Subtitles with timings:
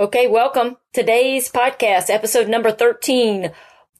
[0.00, 0.78] Okay, welcome.
[0.94, 3.52] Today's podcast, episode number 13,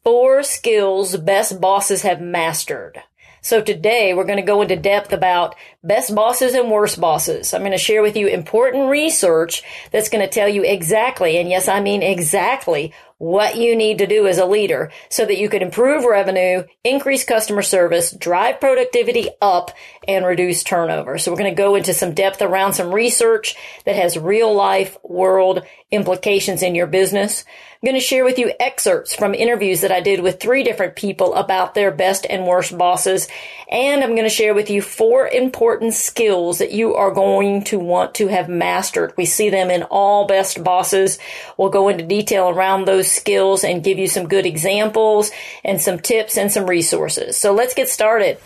[0.02, 3.02] four skills best bosses have mastered.
[3.42, 7.52] So today we're going to go into depth about best bosses and worst bosses.
[7.52, 11.50] I'm going to share with you important research that's going to tell you exactly, and
[11.50, 15.46] yes, I mean exactly what you need to do as a leader so that you
[15.50, 19.70] can improve revenue, increase customer service, drive productivity up,
[20.08, 21.18] and reduce turnover.
[21.18, 24.96] So we're going to go into some depth around some research that has real life
[25.04, 27.44] world implications in your business.
[27.82, 30.96] I'm going to share with you excerpts from interviews that I did with three different
[30.96, 33.26] people about their best and worst bosses.
[33.70, 37.78] And I'm going to share with you four important skills that you are going to
[37.78, 39.14] want to have mastered.
[39.16, 41.18] We see them in all best bosses.
[41.56, 45.30] We'll go into detail around those skills and give you some good examples
[45.64, 47.36] and some tips and some resources.
[47.36, 48.38] So let's get started.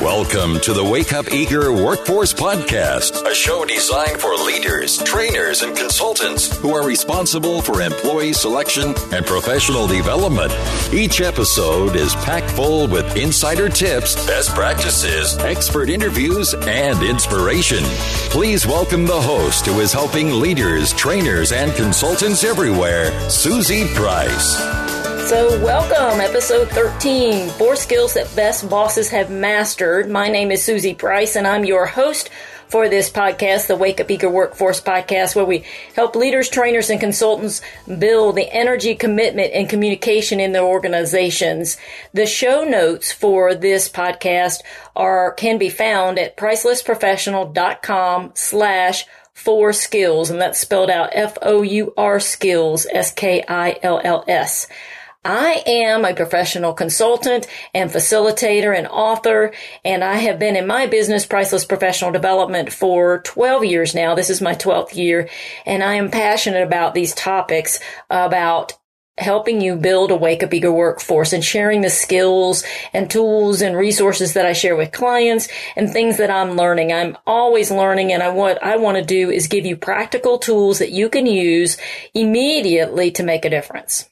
[0.00, 5.76] Welcome to the Wake Up Eager Workforce Podcast, a show designed for leaders, trainers, and
[5.76, 10.52] consultants who are responsible for employee selection and professional development.
[10.90, 17.84] Each episode is packed full with insider tips, best practices, expert interviews, and inspiration.
[18.30, 23.10] Please welcome the host who is helping leaders, trainers, and consultants everywhere,
[23.70, 24.58] Price.
[25.28, 30.10] So, welcome, episode 13 Four Skills That Best Bosses Have Mastered.
[30.10, 32.30] My name is Suzie Price, and I'm your host
[32.66, 36.98] for this podcast, the Wake Up Eager Workforce podcast, where we help leaders, trainers, and
[36.98, 41.76] consultants build the energy, commitment, and communication in their organizations.
[42.12, 44.62] The show notes for this podcast
[44.96, 49.06] are can be found at pricelessprofessional.com slash
[49.40, 54.66] four skills, and that's spelled out F-O-U-R skills, S-K-I-L-L-S.
[55.22, 59.52] I am a professional consultant and facilitator and author,
[59.84, 64.14] and I have been in my business, Priceless Professional Development, for 12 years now.
[64.14, 65.28] This is my 12th year,
[65.66, 68.74] and I am passionate about these topics about
[69.20, 73.76] helping you build a wake up eager workforce and sharing the skills and tools and
[73.76, 76.92] resources that I share with clients and things that I'm learning.
[76.92, 80.78] I'm always learning and I what I want to do is give you practical tools
[80.78, 81.76] that you can use
[82.14, 84.08] immediately to make a difference.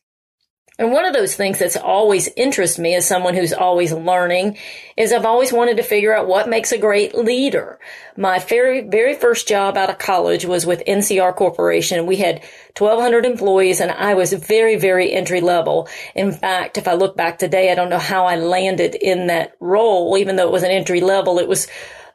[0.81, 4.59] And one of those things that's always interested me as someone who's always learning
[4.97, 7.81] is I've always wanted to figure out what makes a great leader.
[8.17, 12.07] My very, very first job out of college was with NCR Corporation.
[12.07, 12.45] We had
[12.77, 15.89] 1200 employees and I was very, very entry level.
[16.15, 19.57] In fact, if I look back today, I don't know how I landed in that
[19.59, 21.41] role, even though it was an entry level.
[21.41, 21.67] It was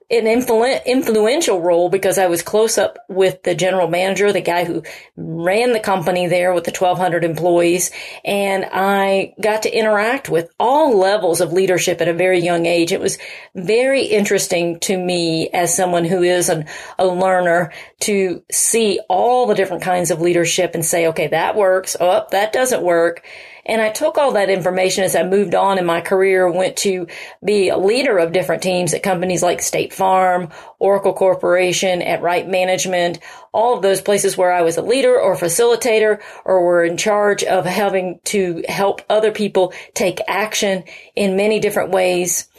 [0.10, 4.66] an influ- influential role because I was close up with the general manager, the guy
[4.66, 4.84] who
[5.16, 7.92] ran the company there with the 1200 employees.
[8.24, 12.92] And I got to interact with all levels of leadership at a very young age.
[12.92, 13.18] It was
[13.56, 16.66] very interesting to me as someone who is an,
[17.00, 17.72] a learner
[18.02, 21.96] to see all the different kinds of leadership and say, okay, that works.
[22.00, 23.24] Oh, that doesn't work.
[23.66, 27.08] And I took all that information as I moved on in my career, went to
[27.44, 32.48] be a leader of different teams at companies like State Farm, Oracle Corporation, at Right
[32.48, 33.20] Management,
[33.54, 37.44] all of those places where I was a leader or facilitator or were in charge
[37.44, 40.84] of having to help other people take action
[41.16, 42.50] in many different ways.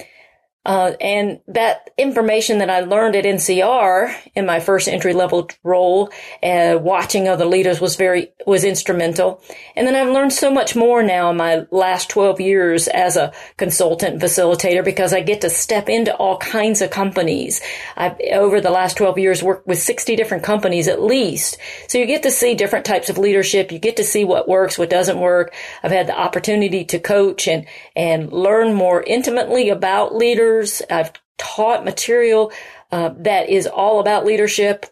[0.64, 6.10] Uh, and that information that I learned at NCR in my first entry level role,
[6.42, 9.42] uh, watching other leaders was very, was instrumental.
[9.76, 13.32] And then I've learned so much more now in my last 12 years as a
[13.58, 17.60] consultant facilitator because I get to step into all kinds of companies.
[17.96, 21.58] I've, over the last 12 years, worked with 60 different companies at least.
[21.88, 23.70] So you get to see different types of leadership.
[23.70, 25.52] You get to see what works, what doesn't work.
[25.82, 30.82] I've had the opportunity to coach and, and learn more intimately about leaders leaders.
[30.91, 32.53] I've taught material
[32.92, 34.87] uh, that is all about leadership.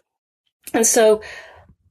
[0.73, 1.21] And so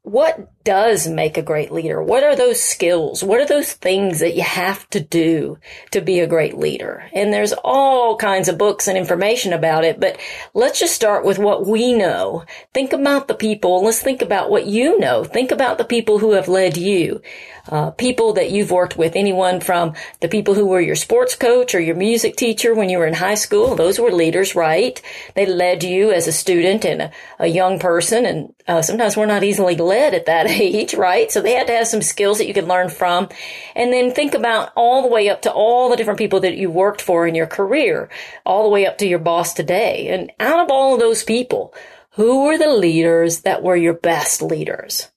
[0.02, 2.02] what does make a great leader?
[2.02, 3.22] What are those skills?
[3.22, 5.58] What are those things that you have to do
[5.90, 7.08] to be a great leader?
[7.12, 10.18] And there's all kinds of books and information about it, but
[10.54, 12.44] let's just start with what we know.
[12.72, 13.84] Think about the people.
[13.84, 15.24] Let's think about what you know.
[15.24, 17.20] Think about the people who have led you.
[17.68, 21.76] Uh, people that you've worked with, anyone from the people who were your sports coach
[21.76, 23.76] or your music teacher when you were in high school.
[23.76, 25.00] Those were leaders, right?
[25.36, 28.26] They led you as a student and a, a young person.
[28.26, 31.30] And uh, sometimes we're not easily led at that age, right?
[31.30, 33.28] So they had to have some skills that you could learn from.
[33.74, 36.70] And then think about all the way up to all the different people that you
[36.70, 38.10] worked for in your career,
[38.44, 40.08] all the way up to your boss today.
[40.08, 41.74] And out of all of those people,
[42.10, 45.08] who were the leaders that were your best leaders?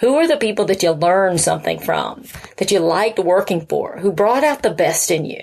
[0.00, 2.24] Who were the people that you learned something from,
[2.56, 5.42] that you liked working for, who brought out the best in you?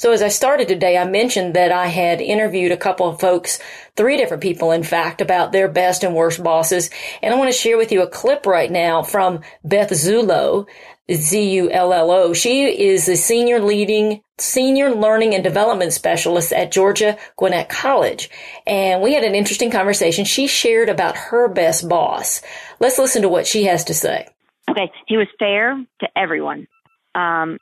[0.00, 3.58] So as I started today, I mentioned that I had interviewed a couple of folks,
[3.96, 6.88] three different people, in fact, about their best and worst bosses.
[7.22, 10.66] And I want to share with you a clip right now from Beth Zullo,
[11.12, 12.32] Z-U-L-L-O.
[12.32, 18.30] She is the senior leading, senior learning and development specialist at Georgia Gwinnett College.
[18.66, 20.24] And we had an interesting conversation.
[20.24, 22.40] She shared about her best boss.
[22.78, 24.28] Let's listen to what she has to say.
[24.70, 24.90] Okay.
[25.06, 26.68] He was fair to everyone.
[27.14, 27.58] Um,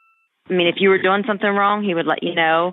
[0.49, 2.73] I mean, if you were doing something wrong, he would let you know.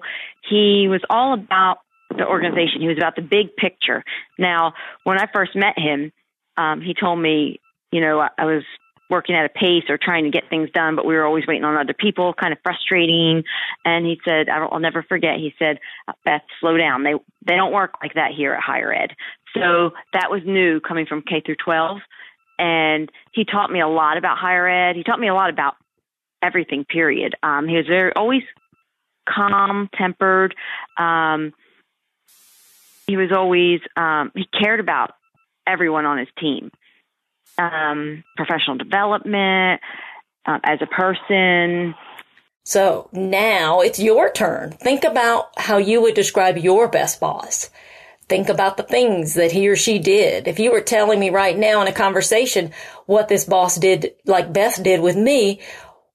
[0.50, 1.80] He was all about
[2.16, 2.82] the organization.
[2.82, 4.04] He was about the big picture.
[4.38, 4.74] Now,
[5.04, 6.12] when I first met him,
[6.58, 7.60] um, he told me,
[7.92, 8.64] you know, I, I was
[9.10, 11.64] working at a pace or trying to get things done, but we were always waiting
[11.64, 13.44] on other people, kind of frustrating.
[13.84, 15.38] And he said, I'll never forget.
[15.38, 15.80] He said,
[16.24, 17.04] Beth, slow down.
[17.04, 17.14] They
[17.46, 19.12] they don't work like that here at higher ed.
[19.54, 22.00] So that was new coming from K through 12.
[22.58, 24.96] And he taught me a lot about higher ed.
[24.96, 25.76] He taught me a lot about
[26.46, 26.86] everything.
[26.86, 27.36] Period.
[27.42, 28.44] Um, he was very always
[29.28, 30.56] calm tempered.
[30.98, 31.54] Um,
[33.08, 35.12] he was always um, he cared about
[35.68, 36.72] everyone on his team.
[37.58, 39.82] Um, professional development
[40.46, 41.96] uh, as a person.
[42.64, 44.72] So now it's your turn.
[44.72, 47.70] Think about how you would describe your best boss.
[48.28, 50.48] Think about the things that he or she did.
[50.48, 52.72] If you were telling me right now in a conversation
[53.06, 55.62] what this boss did, like Beth did with me,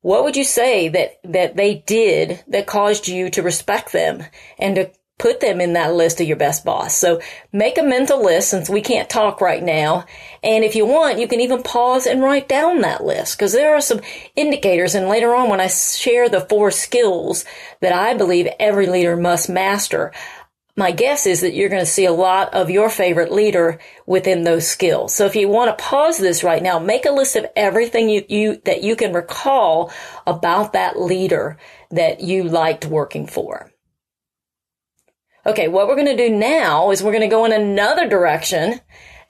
[0.02, 4.24] what would you say that, that they did that caused you to respect them
[4.58, 6.96] and to put them in that list of your best boss?
[6.96, 7.20] So
[7.52, 10.06] make a mental list since we can't talk right now.
[10.42, 13.74] And if you want, you can even pause and write down that list because there
[13.74, 14.00] are some
[14.36, 14.94] indicators.
[14.94, 17.44] And later on, when I share the four skills
[17.80, 20.12] that I believe every leader must master,
[20.80, 24.44] my guess is that you're going to see a lot of your favorite leader within
[24.44, 25.14] those skills.
[25.14, 28.24] So if you want to pause this right now, make a list of everything you,
[28.30, 29.92] you, that you can recall
[30.26, 31.58] about that leader
[31.90, 33.70] that you liked working for.
[35.44, 38.80] Okay, what we're going to do now is we're going to go in another direction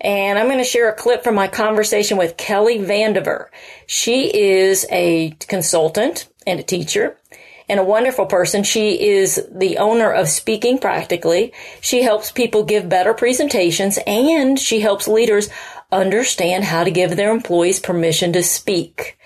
[0.00, 3.46] and I'm going to share a clip from my conversation with Kelly Vandever.
[3.86, 7.16] She is a consultant and a teacher
[7.70, 8.64] and a wonderful person.
[8.64, 11.52] She is the owner of Speaking Practically.
[11.80, 15.48] She helps people give better presentations and she helps leaders
[15.92, 19.16] understand how to give their employees permission to speak.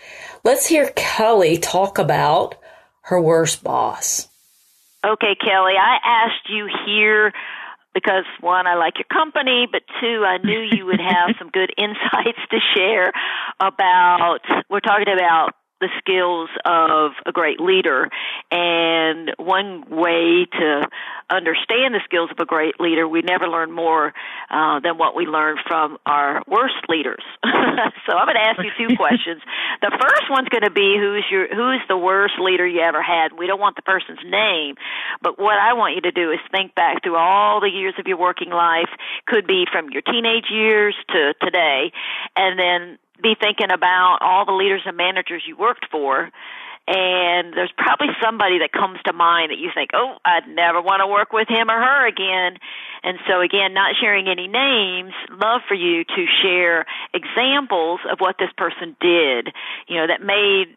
[0.44, 2.56] Let's hear Kelly talk about
[3.02, 4.28] her worst boss.
[5.04, 7.32] Okay, Kelly, I asked you here
[7.94, 11.72] because one, I like your company, but two, I knew you would have some good
[11.78, 13.12] insights to share
[13.60, 18.08] about, we're talking about the skills of a great leader.
[18.50, 20.88] And one way to
[21.28, 24.14] understand the skills of a great leader, we never learn more
[24.50, 27.22] uh, than what we learn from our worst leaders.
[27.44, 29.42] so I'm going to ask you two questions.
[29.82, 33.36] The first one's going to be who's your who's the worst leader you ever had.
[33.36, 34.76] We don't want the person's name,
[35.20, 38.06] but what I want you to do is think back through all the years of
[38.06, 38.88] your working life.
[39.26, 41.92] Could be from your teenage years to today,
[42.36, 46.30] and then be thinking about all the leaders and managers you worked for
[46.86, 51.00] and there's probably somebody that comes to mind that you think, oh, I'd never want
[51.00, 52.60] to work with him or her again.
[53.02, 56.84] And so again, not sharing any names, love for you to share
[57.14, 59.48] examples of what this person did,
[59.88, 60.76] you know, that made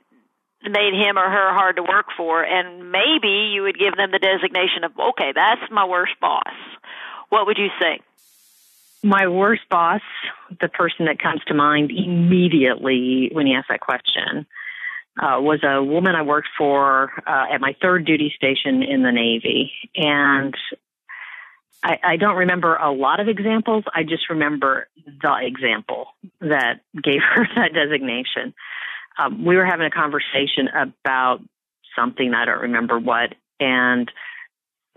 [0.63, 4.19] made him or her hard to work for and maybe you would give them the
[4.19, 6.51] designation of okay that's my worst boss
[7.29, 8.01] what would you say
[9.03, 10.01] my worst boss,
[10.61, 14.45] the person that comes to mind immediately when you ask that question,
[15.19, 19.11] uh, was a woman I worked for uh, at my third duty station in the
[19.11, 19.71] Navy.
[19.95, 20.55] And
[21.83, 23.83] I, I don't remember a lot of examples.
[23.93, 26.07] I just remember the example
[26.41, 28.53] that gave her that designation.
[29.17, 31.39] Um, we were having a conversation about
[31.95, 34.11] something, I don't remember what, and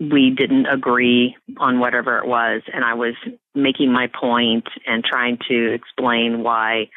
[0.09, 2.63] we didn't agree on whatever it was.
[2.73, 3.13] And I was
[3.53, 6.89] making my point and trying to explain why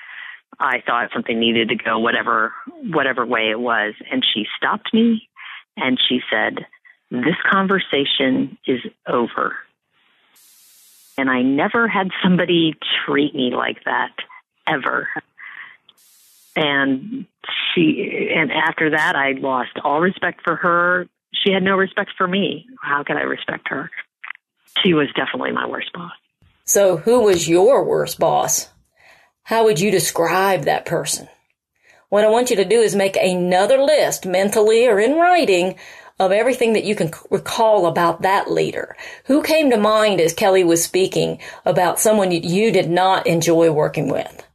[0.59, 3.95] I thought something needed to go whatever whatever way it was.
[4.11, 5.29] And she stopped me
[5.77, 6.67] and she said,
[7.11, 9.55] This conversation is over.
[11.19, 14.15] And I never had somebody treat me like that
[14.67, 15.09] ever.
[16.57, 17.27] And
[17.75, 21.07] she and after that I lost all respect for her.
[21.43, 22.67] She had no respect for me.
[22.81, 23.91] How could I respect her?
[24.83, 26.13] She was definitely my worst boss.
[26.65, 28.71] So, who was your worst boss?
[29.43, 31.29] How would you describe that person?
[32.09, 35.77] What I want you to do is make another list, mentally or in writing,
[36.19, 38.97] of everything that you can recall about that leader.
[39.27, 44.09] Who came to mind as Kelly was speaking about someone you did not enjoy working
[44.09, 44.47] with?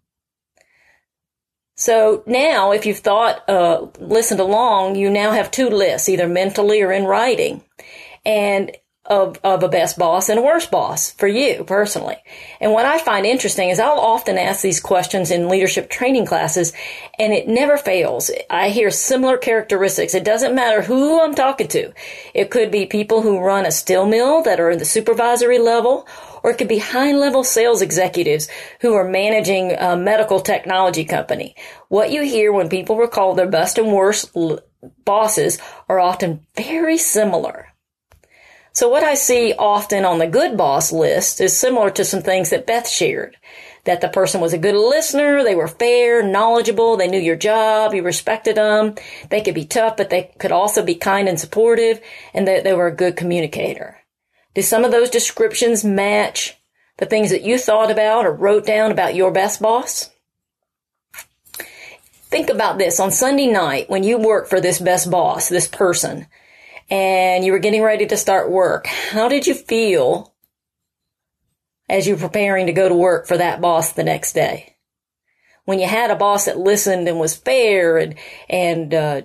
[1.79, 6.81] So now, if you've thought, uh, listened along, you now have two lists, either mentally
[6.81, 7.63] or in writing.
[8.25, 8.75] And
[9.10, 12.16] of, of a best boss and a worst boss for you personally.
[12.62, 16.74] And what I find interesting is I'll often ask these questions in leadership training classes
[17.18, 18.30] and it never fails.
[18.50, 20.13] I hear similar characteristics.
[20.13, 21.92] It doesn't matter who I'm talking to.
[22.36, 26.08] It could be people who run a steel mill that are in the supervisory level
[26.44, 28.48] or it could be high level sales executives
[28.82, 31.56] who are managing a medical technology company.
[31.88, 34.36] What you hear when people recall their best and worst
[35.04, 35.58] bosses
[35.89, 37.68] are often very similar.
[38.79, 42.51] So what I see often on the good boss list is similar to some things
[42.51, 43.36] that Beth shared.
[43.83, 47.93] That the person was a good listener, they were fair, knowledgeable, they knew your job,
[47.93, 48.95] you respected them,
[49.29, 52.00] they could be tough, but they could also be kind and supportive,
[52.33, 53.98] and that they were a good communicator.
[54.53, 56.55] Do some of those descriptions match
[57.00, 60.09] the things that you thought about or wrote down about your best boss?
[62.29, 66.27] Think about this on Sunday night when you work for this best boss, this person
[66.89, 68.88] and you were getting ready to start work.
[68.88, 70.34] How did you feel
[71.88, 74.75] as you were preparing to go to work for that boss the next day?
[75.65, 78.15] When you had a boss that listened and was fair and,
[78.50, 79.22] and, uh,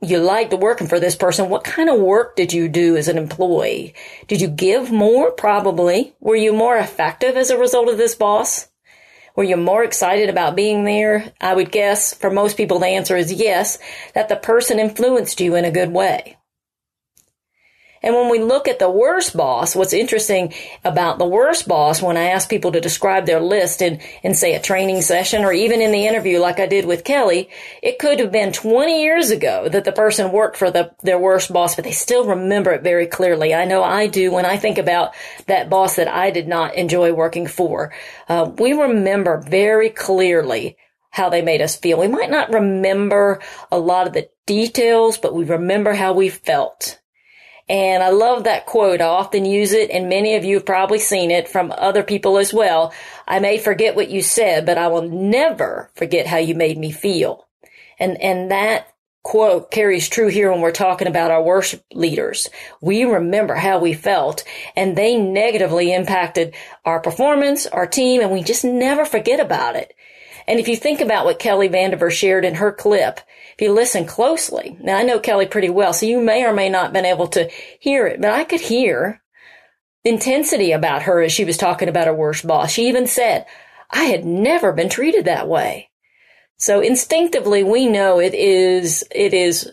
[0.00, 1.48] you liked working for this person.
[1.48, 3.94] What kind of work did you do as an employee?
[4.28, 5.32] Did you give more?
[5.32, 6.14] Probably.
[6.20, 8.68] Were you more effective as a result of this boss?
[9.34, 11.32] Were you more excited about being there?
[11.40, 13.78] I would guess for most people the answer is yes,
[14.14, 16.37] that the person influenced you in a good way.
[18.02, 22.16] And when we look at the worst boss, what's interesting about the worst boss, when
[22.16, 25.80] I ask people to describe their list in, in say a training session or even
[25.80, 27.48] in the interview like I did with Kelly,
[27.82, 31.52] it could have been 20 years ago that the person worked for the, their worst
[31.52, 33.54] boss, but they still remember it very clearly.
[33.54, 35.14] I know I do when I think about
[35.46, 37.92] that boss that I did not enjoy working for.
[38.28, 40.76] Uh, we remember very clearly
[41.10, 41.98] how they made us feel.
[41.98, 43.40] We might not remember
[43.72, 47.00] a lot of the details, but we remember how we felt.
[47.68, 49.00] And I love that quote.
[49.00, 52.38] I often use it and many of you have probably seen it from other people
[52.38, 52.92] as well.
[53.26, 56.90] I may forget what you said, but I will never forget how you made me
[56.90, 57.46] feel.
[57.98, 58.88] And, and that
[59.22, 62.48] quote carries true here when we're talking about our worship leaders.
[62.80, 64.44] We remember how we felt
[64.74, 66.54] and they negatively impacted
[66.86, 69.92] our performance, our team, and we just never forget about it.
[70.48, 73.20] And if you think about what Kelly Vandever shared in her clip,
[73.52, 76.70] if you listen closely, now I know Kelly pretty well, so you may or may
[76.70, 79.20] not have been able to hear it, but I could hear
[80.04, 82.72] intensity about her as she was talking about her worst boss.
[82.72, 83.44] She even said,
[83.90, 85.90] I had never been treated that way.
[86.56, 89.70] So instinctively we know it is, it is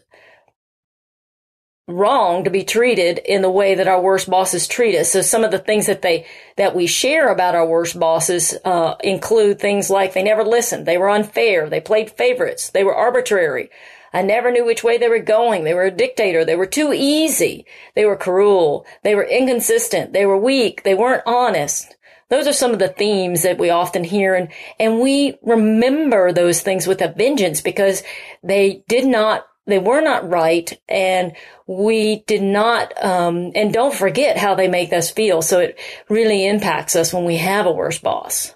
[1.88, 5.12] wrong to be treated in the way that our worst bosses treat us.
[5.12, 6.26] So some of the things that they
[6.58, 10.98] that we share about our worst bosses uh, include things like they never listened, they
[10.98, 13.70] were unfair, they played favorites, they were arbitrary.
[14.14, 15.66] I never knew which way they were going.
[15.66, 16.46] They were a dictator.
[16.46, 17.66] They were too easy.
[17.96, 18.86] They were cruel.
[19.04, 20.14] They were inconsistent.
[20.14, 20.84] They were weak.
[20.84, 21.98] They weren't honest.
[22.30, 24.48] Those are some of the themes that we often hear and,
[24.80, 28.04] and we remember those things with a vengeance because
[28.42, 31.34] they did not they were not right and
[31.68, 35.80] we did not um, and don't forget how they make us feel so it
[36.10, 38.54] really impacts us when we have a worse boss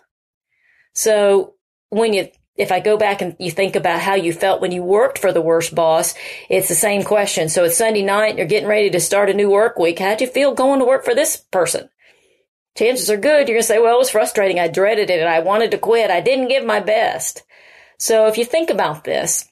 [0.93, 1.55] so
[1.89, 4.83] when you if I go back and you think about how you felt when you
[4.83, 6.13] worked for the worst boss,
[6.49, 7.47] it's the same question.
[7.47, 9.99] So it's Sunday night, you're getting ready to start a new work week.
[9.99, 11.89] How'd you feel going to work for this person?
[12.77, 14.59] Chances are good you're going to say, well, it was frustrating.
[14.59, 16.11] I dreaded it and I wanted to quit.
[16.11, 17.43] I didn't give my best.
[17.97, 19.48] So if you think about this,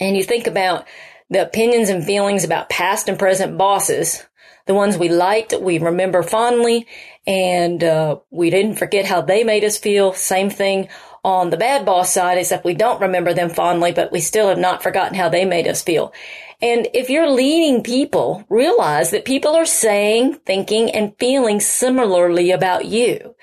[0.00, 0.86] and you think about
[1.30, 4.24] the opinions and feelings about past and present bosses,
[4.66, 6.86] the ones we liked, we remember fondly,
[7.26, 10.12] and uh, we didn't forget how they made us feel.
[10.12, 10.88] Same thing
[11.24, 14.58] on the bad boss side, except we don't remember them fondly, but we still have
[14.58, 16.12] not forgotten how they made us feel.
[16.60, 22.84] And if you're leading people, realize that people are saying, thinking, and feeling similarly about
[22.84, 23.34] you.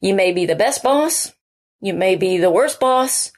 [0.00, 1.34] You may be the best boss.
[1.80, 3.32] You may be the worst boss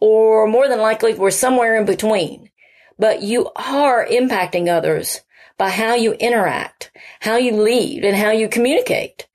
[0.00, 2.50] or more than likely we're somewhere in between.
[2.98, 5.20] But you are impacting others
[5.56, 6.90] by how you interact,
[7.20, 9.26] how you lead, and how you communicate.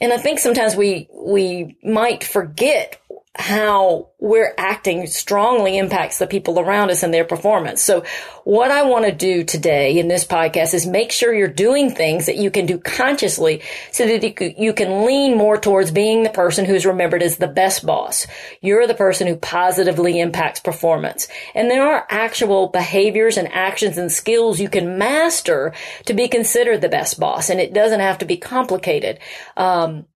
[0.00, 2.99] And I think sometimes we, we might forget
[3.36, 7.80] how we're acting strongly impacts the people around us and their performance.
[7.80, 8.04] So
[8.42, 12.26] what I want to do today in this podcast is make sure you're doing things
[12.26, 16.64] that you can do consciously so that you can lean more towards being the person
[16.64, 18.26] who's remembered as the best boss.
[18.60, 21.28] You're the person who positively impacts performance.
[21.54, 25.72] And there are actual behaviors and actions and skills you can master
[26.06, 27.48] to be considered the best boss.
[27.48, 29.20] And it doesn't have to be complicated.
[29.56, 30.06] Um,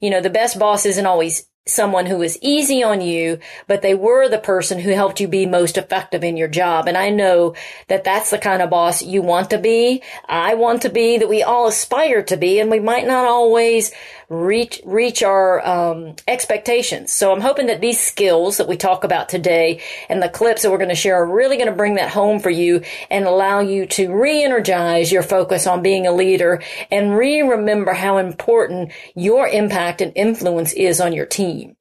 [0.00, 3.94] you know, the best boss isn't always someone who was easy on you, but they
[3.94, 6.86] were the person who helped you be most effective in your job.
[6.86, 7.54] And I know
[7.88, 10.02] that that's the kind of boss you want to be.
[10.28, 13.90] I want to be that we all aspire to be, and we might not always
[14.28, 17.12] reach reach our um, expectations.
[17.12, 20.70] So I'm hoping that these skills that we talk about today and the clips that
[20.70, 23.60] we're going to share are really going to bring that home for you and allow
[23.60, 30.00] you to re-energize your focus on being a leader and re-remember how important your impact
[30.00, 31.76] and influence is on your team.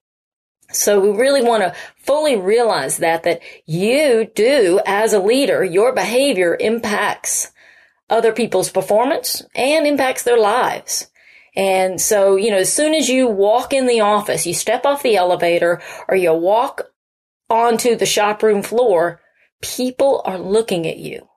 [0.72, 5.94] So we really want to fully realize that, that you do as a leader, your
[5.94, 7.52] behavior impacts
[8.10, 11.10] other people's performance and impacts their lives.
[11.56, 15.04] And so, you know, as soon as you walk in the office, you step off
[15.04, 16.82] the elevator or you walk
[17.50, 19.22] onto the shop room floor,
[19.62, 21.28] people are looking at you.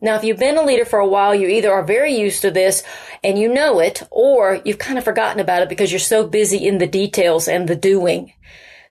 [0.00, 2.50] Now, if you've been a leader for a while, you either are very used to
[2.50, 2.82] this
[3.22, 6.66] and you know it, or you've kind of forgotten about it because you're so busy
[6.66, 8.32] in the details and the doing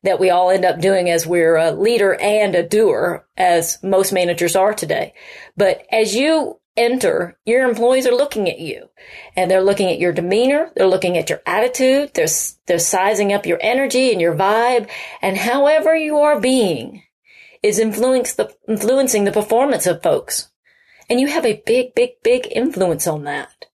[0.01, 4.11] that we all end up doing as we're a leader and a doer, as most
[4.11, 5.13] managers are today.
[5.55, 8.89] But as you enter, your employees are looking at you
[9.35, 10.71] and they're looking at your demeanor.
[10.75, 12.13] They're looking at your attitude.
[12.13, 12.27] They're,
[12.65, 14.89] they're sizing up your energy and your vibe
[15.21, 17.03] and however you are being
[17.61, 20.49] is the, influencing the performance of folks.
[21.09, 23.65] And you have a big, big, big influence on that.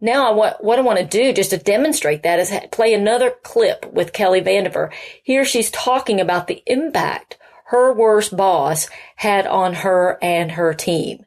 [0.00, 4.12] Now, what I want to do just to demonstrate that is play another clip with
[4.12, 4.92] Kelly Vandever.
[5.22, 11.24] Here she's talking about the impact her worst boss had on her and her team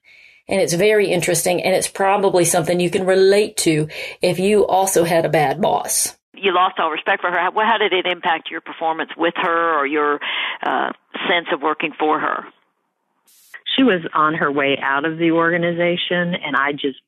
[0.52, 3.88] and it's very interesting and it's probably something you can relate to
[4.22, 6.18] if you also had a bad boss.
[6.36, 7.40] You lost all respect for her.
[7.40, 10.20] How, how did it impact your performance with her or your
[10.62, 10.92] uh,
[11.28, 12.44] sense of working for her?
[13.78, 17.00] She was on her way out of the organization, and I just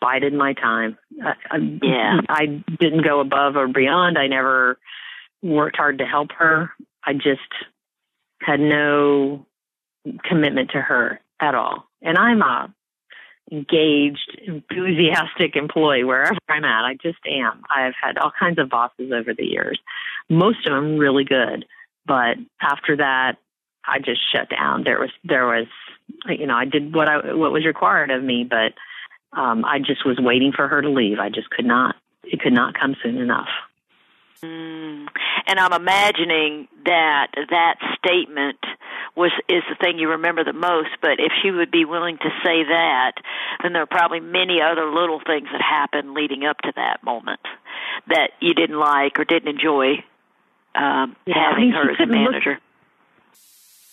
[0.00, 0.98] bided my time.
[1.22, 2.20] I, yeah.
[2.28, 4.18] I didn't go above or beyond.
[4.18, 4.78] I never
[5.42, 6.70] worked hard to help her.
[7.04, 7.40] I just
[8.40, 9.46] had no
[10.28, 11.84] commitment to her at all.
[12.02, 12.74] And I'm a
[13.50, 16.84] engaged, enthusiastic employee wherever I'm at.
[16.84, 17.62] I just am.
[17.68, 19.78] I've had all kinds of bosses over the years,
[20.28, 21.64] most of them really good.
[22.06, 23.36] But after that,
[23.84, 24.84] I just shut down.
[24.84, 25.66] There was, there was,
[26.28, 28.74] you know, I did what I, what was required of me, but
[29.38, 31.18] um, I just was waiting for her to leave.
[31.18, 33.48] I just could not, it could not come soon enough.
[34.44, 35.08] Mm.
[35.46, 38.58] And I'm imagining that that statement
[39.16, 40.90] was is the thing you remember the most.
[41.02, 43.12] But if she would be willing to say that,
[43.62, 47.40] then there are probably many other little things that happened leading up to that moment
[48.08, 50.04] that you didn't like or didn't enjoy
[50.74, 52.50] um, yeah, having I mean, her as a manager.
[52.52, 52.62] Look,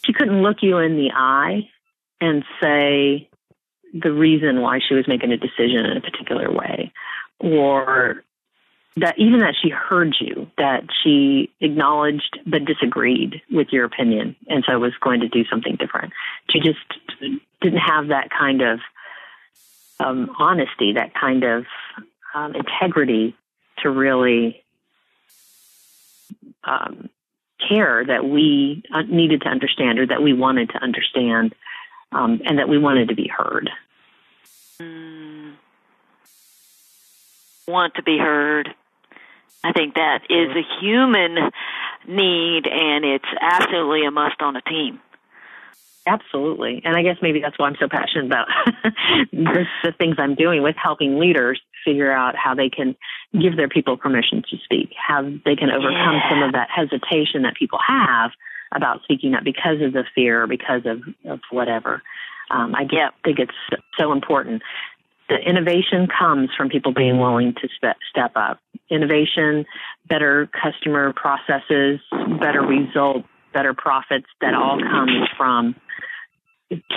[0.05, 1.69] she couldn't look you in the eye
[2.21, 3.29] and say
[3.93, 6.93] the reason why she was making a decision in a particular way
[7.39, 8.23] or
[8.97, 14.63] that even that she heard you, that she acknowledged but disagreed with your opinion, and
[14.67, 16.13] so was going to do something different.
[16.49, 16.79] She just
[17.61, 18.79] didn't have that kind of
[19.99, 21.65] um, honesty, that kind of
[22.33, 23.35] um, integrity
[23.79, 24.63] to really
[26.63, 27.09] um,
[27.67, 31.53] care that we uh, needed to understand or that we wanted to understand
[32.11, 33.69] um, and that we wanted to be heard.
[34.81, 35.53] Mm.
[37.67, 38.73] Want to be heard.
[39.63, 41.35] I think that is a human
[42.07, 44.99] need and it's absolutely a must on a team.
[46.07, 46.81] Absolutely.
[46.85, 48.47] And I guess maybe that's why I'm so passionate about
[49.33, 52.95] the, the things I'm doing with helping leaders figure out how they can
[53.33, 56.29] give their people permission to speak, how they can overcome yeah.
[56.29, 58.31] some of that hesitation that people have
[58.73, 62.01] about speaking up because of the fear or because of, of whatever.
[62.49, 63.13] Um, I just yep.
[63.25, 64.61] think it's so important
[65.29, 67.21] the innovation comes from people being mm-hmm.
[67.21, 68.59] willing to step, step up.
[68.89, 69.65] Innovation,
[70.07, 71.99] better customer processes,
[72.39, 74.89] better results, better profits, that all mm-hmm.
[74.89, 75.75] comes from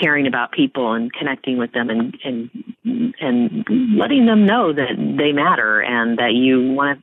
[0.00, 2.50] caring about people and connecting with them and and
[3.20, 6.98] and letting them know that they matter and that you want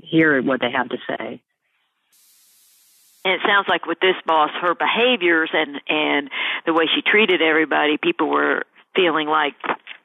[0.00, 1.40] to hear what they have to say.
[3.24, 6.30] And it sounds like with this boss, her behaviors and and
[6.66, 8.64] the way she treated everybody, people were
[8.94, 9.54] feeling like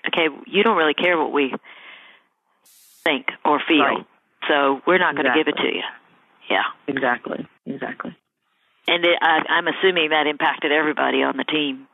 [0.08, 1.54] okay, you don't really care what we
[3.04, 3.80] think or feel.
[3.80, 4.06] Right.
[4.48, 5.84] So we're not going to give it to you.
[6.50, 6.64] Yeah.
[6.88, 7.48] Exactly.
[7.66, 8.16] Exactly.
[8.88, 11.88] And it, I, I'm assuming that impacted everybody on the team.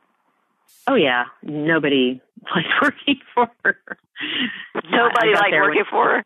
[0.86, 2.20] Oh yeah, nobody
[2.54, 3.76] liked working for her.
[4.90, 6.24] Nobody liked working with, for her.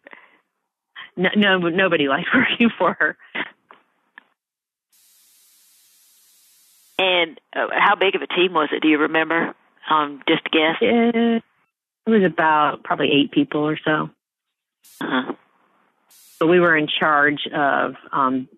[1.16, 3.16] No, no, nobody liked working for her.
[6.98, 8.82] And uh, how big of a team was it?
[8.82, 9.54] Do you remember?
[9.88, 10.76] Um, just guess.
[10.80, 11.42] It,
[12.08, 14.10] it was about probably eight people or so.
[15.00, 15.32] Uh-huh.
[16.40, 18.48] but we were in charge of um,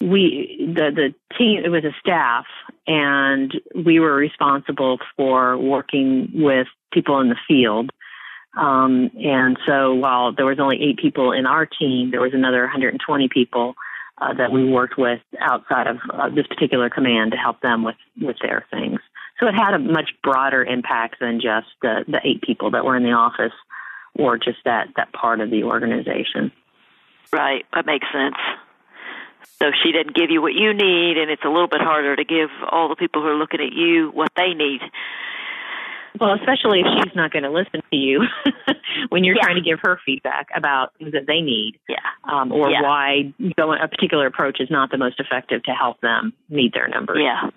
[0.00, 2.44] we the the team it was a staff
[2.86, 7.90] and we were responsible for working with people in the field
[8.58, 12.62] um, and so while there was only eight people in our team there was another
[12.62, 13.74] 120 people
[14.18, 17.96] uh, that we worked with outside of uh, this particular command to help them with
[18.20, 19.00] with their things
[19.40, 22.96] so it had a much broader impact than just the the eight people that were
[22.96, 23.52] in the office
[24.14, 26.52] or just that that part of the organization
[27.32, 28.36] right that makes sense
[29.58, 32.24] so she didn't give you what you need, and it's a little bit harder to
[32.24, 34.80] give all the people who are looking at you what they need.
[36.20, 38.22] Well, especially if she's not going to listen to you
[39.10, 39.42] when you're yeah.
[39.42, 42.82] trying to give her feedback about things that they need, yeah, um, or yeah.
[42.82, 47.18] why a particular approach is not the most effective to help them meet their numbers.
[47.20, 47.50] Yeah,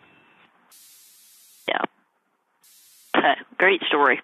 [1.70, 1.82] yeah.
[3.18, 3.36] Okay.
[3.58, 4.22] Great story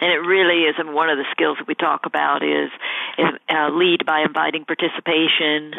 [0.00, 0.74] and it really is.
[0.78, 2.70] And one of the skills that we talk about is,
[3.16, 5.72] is uh, lead by inviting participation,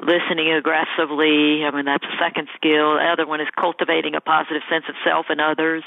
[0.00, 1.62] listening aggressively.
[1.64, 2.96] I mean, that's a second skill.
[2.98, 5.84] The other one is cultivating a positive sense of self and others.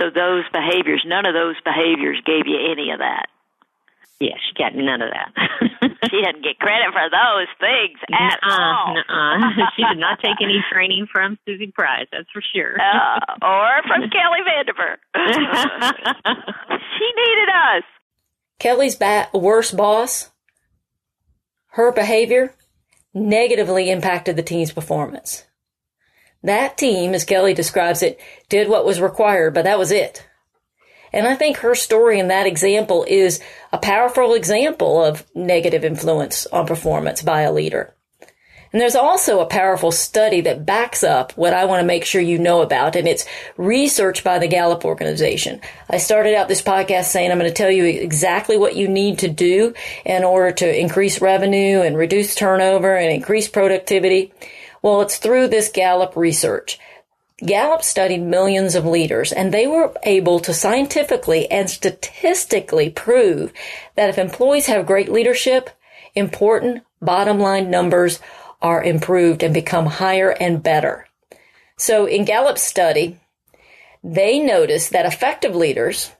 [0.00, 3.30] So those behaviors, none of those behaviors gave you any of that.
[4.20, 5.34] Yeah, she got none of that.
[6.10, 8.94] she didn't get credit for those things at nuh-uh, all.
[8.94, 9.66] Nuh-uh.
[9.76, 12.76] she did not take any training from Suzie Price, that's for sure.
[12.80, 14.96] Uh, or from Kelly Vandever.
[16.96, 17.84] she needed us.
[18.58, 20.30] Kelly's ba- worst boss,
[21.70, 22.54] her behavior
[23.12, 25.44] negatively impacted the team's performance.
[26.44, 30.26] That team, as Kelly describes it, did what was required, but that was it.
[31.12, 33.40] And I think her story in that example is
[33.72, 37.94] a powerful example of negative influence on performance by a leader.
[38.72, 42.22] And there's also a powerful study that backs up what I want to make sure
[42.22, 43.26] you know about, and it's
[43.58, 45.60] research by the Gallup organization.
[45.90, 49.18] I started out this podcast saying I'm going to tell you exactly what you need
[49.18, 49.74] to do
[50.06, 54.32] in order to increase revenue and reduce turnover and increase productivity.
[54.80, 56.78] Well, it's through this Gallup research.
[57.44, 63.52] Gallup studied millions of leaders and they were able to scientifically and statistically prove
[63.96, 65.70] that if employees have great leadership,
[66.14, 68.20] important bottom line numbers
[68.60, 71.08] are improved and become higher and better.
[71.76, 73.18] So in Gallup's study,
[74.04, 76.12] they noticed that effective leaders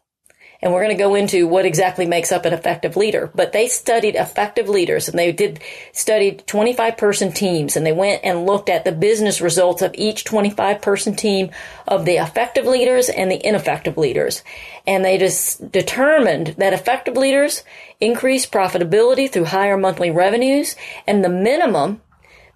[0.62, 3.30] and we're going to go into what exactly makes up an effective leader.
[3.34, 5.60] But they studied effective leaders and they did
[5.92, 10.24] studied 25 person teams and they went and looked at the business results of each
[10.24, 11.50] 25 person team
[11.88, 14.44] of the effective leaders and the ineffective leaders.
[14.86, 17.64] And they just determined that effective leaders
[18.00, 22.00] increase profitability through higher monthly revenues and the minimum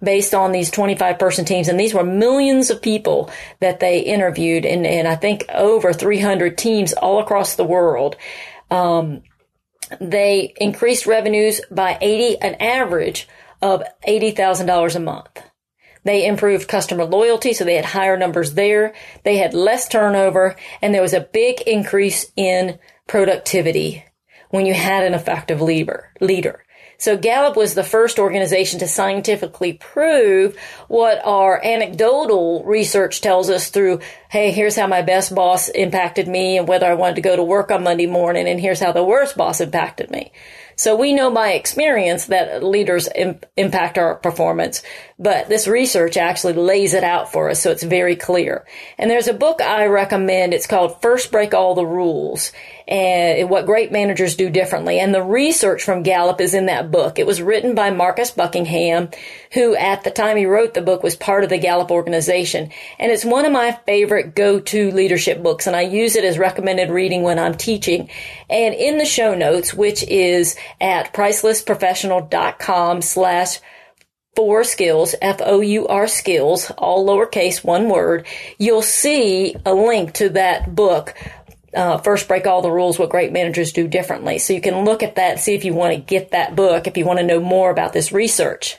[0.01, 1.67] based on these 25 person teams.
[1.67, 6.57] And these were millions of people that they interviewed and, and I think over 300
[6.57, 8.15] teams all across the world.
[8.69, 9.23] Um,
[9.99, 13.27] they increased revenues by 80, an average
[13.61, 15.43] of $80,000 a month.
[16.03, 18.93] They improved customer loyalty, so they had higher numbers there.
[19.23, 24.05] They had less turnover, and there was a big increase in productivity
[24.49, 26.11] when you had an effective leader.
[26.21, 26.63] leader.
[26.97, 30.57] So Gallup was the first organization to scientifically prove
[30.87, 36.57] what our anecdotal research tells us through, hey, here's how my best boss impacted me
[36.57, 39.03] and whether I wanted to go to work on Monday morning, and here's how the
[39.03, 40.31] worst boss impacted me.
[40.75, 44.83] So we know by experience that leaders Im- impact our performance,
[45.17, 48.63] but this research actually lays it out for us so it's very clear.
[48.99, 50.53] And there's a book I recommend.
[50.53, 52.51] It's called First Break All the Rules
[52.87, 54.99] and what great managers do differently.
[54.99, 57.19] And the research from Gallup is in that book.
[57.19, 59.09] It was written by Marcus Buckingham,
[59.53, 62.71] who at the time he wrote the book was part of the Gallup organization.
[62.97, 65.67] And it's one of my favorite go-to leadership books.
[65.67, 68.09] And I use it as recommended reading when I'm teaching.
[68.49, 73.59] And in the show notes, which is at pricelessprofessional.com slash
[74.37, 78.27] four skills, F-O-U-R skills, all lowercase, one word,
[78.59, 81.15] you'll see a link to that book.
[81.77, 85.03] Uh, first break all the rules what great managers do differently so you can look
[85.03, 87.39] at that see if you want to get that book if you want to know
[87.39, 88.77] more about this research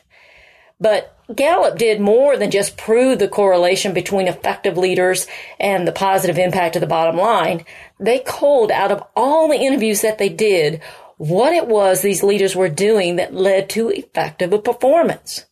[0.81, 5.27] but Gallup did more than just prove the correlation between effective leaders
[5.61, 7.67] and the positive impact of the bottom line.
[8.01, 10.81] They culled out of all the interviews that they did
[11.19, 15.45] what it was these leaders were doing that led to effective performance.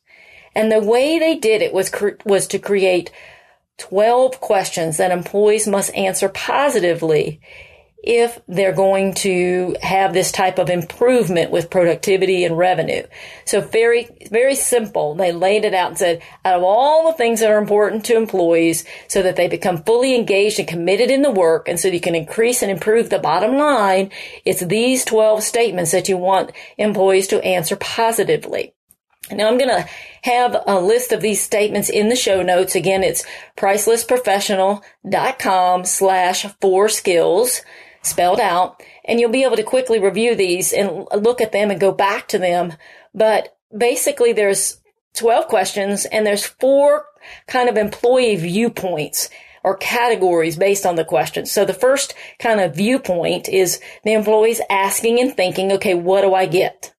[0.54, 1.92] And the way they did it was,
[2.24, 3.10] was to create
[3.78, 7.40] 12 questions that employees must answer positively
[8.06, 13.02] if they're going to have this type of improvement with productivity and revenue.
[13.44, 15.16] So very, very simple.
[15.16, 18.16] They laid it out and said, out of all the things that are important to
[18.16, 22.00] employees so that they become fully engaged and committed in the work and so you
[22.00, 24.12] can increase and improve the bottom line,
[24.44, 28.75] it's these 12 statements that you want employees to answer positively.
[29.30, 29.86] Now I'm going to
[30.22, 32.74] have a list of these statements in the show notes.
[32.74, 33.24] Again, it's
[33.56, 37.62] pricelessprofessional.com slash four skills
[38.02, 41.80] spelled out, and you'll be able to quickly review these and look at them and
[41.80, 42.74] go back to them.
[43.14, 44.80] But basically there's
[45.14, 47.06] 12 questions and there's four
[47.46, 49.30] kind of employee viewpoints
[49.64, 51.50] or categories based on the questions.
[51.50, 56.34] So the first kind of viewpoint is the employees asking and thinking, okay, what do
[56.34, 56.94] I get?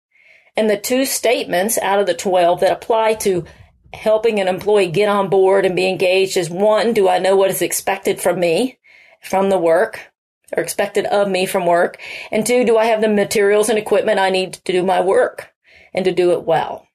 [0.58, 3.46] And the two statements out of the 12 that apply to
[3.94, 7.52] helping an employee get on board and be engaged is one, do I know what
[7.52, 8.80] is expected from me
[9.22, 10.12] from the work?
[10.56, 12.00] or expected of me from work?
[12.32, 15.54] And two, do I have the materials and equipment I need to do my work
[15.94, 16.88] and to do it well?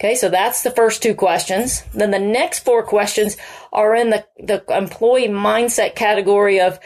[0.00, 1.84] Okay, so that's the first two questions.
[1.94, 3.36] Then the next four questions
[3.72, 6.80] are in the, the employee mindset category of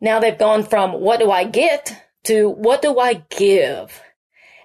[0.00, 4.02] now they've gone from what do I get to what do I give?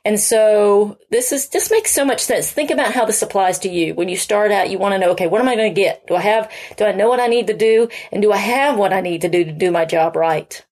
[0.03, 2.51] And so this is just makes so much sense.
[2.51, 3.93] Think about how this applies to you.
[3.93, 6.07] When you start out, you want to know, okay, what am I going to get?
[6.07, 7.87] Do I have, do I know what I need to do?
[8.11, 10.65] And do I have what I need to do to do my job right?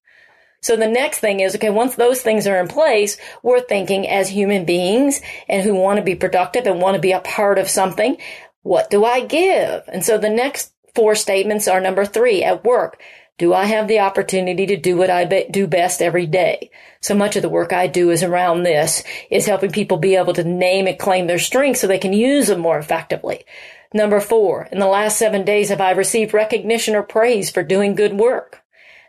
[0.62, 4.28] So the next thing is, okay, once those things are in place, we're thinking as
[4.28, 7.68] human beings and who want to be productive and want to be a part of
[7.68, 8.18] something.
[8.62, 9.84] What do I give?
[9.88, 13.00] And so the next four statements are number three at work.
[13.40, 16.70] Do I have the opportunity to do what I be- do best every day?
[17.00, 20.34] So much of the work I do is around this, is helping people be able
[20.34, 23.46] to name and claim their strengths so they can use them more effectively.
[23.94, 27.94] Number four, in the last seven days have I received recognition or praise for doing
[27.94, 28.60] good work?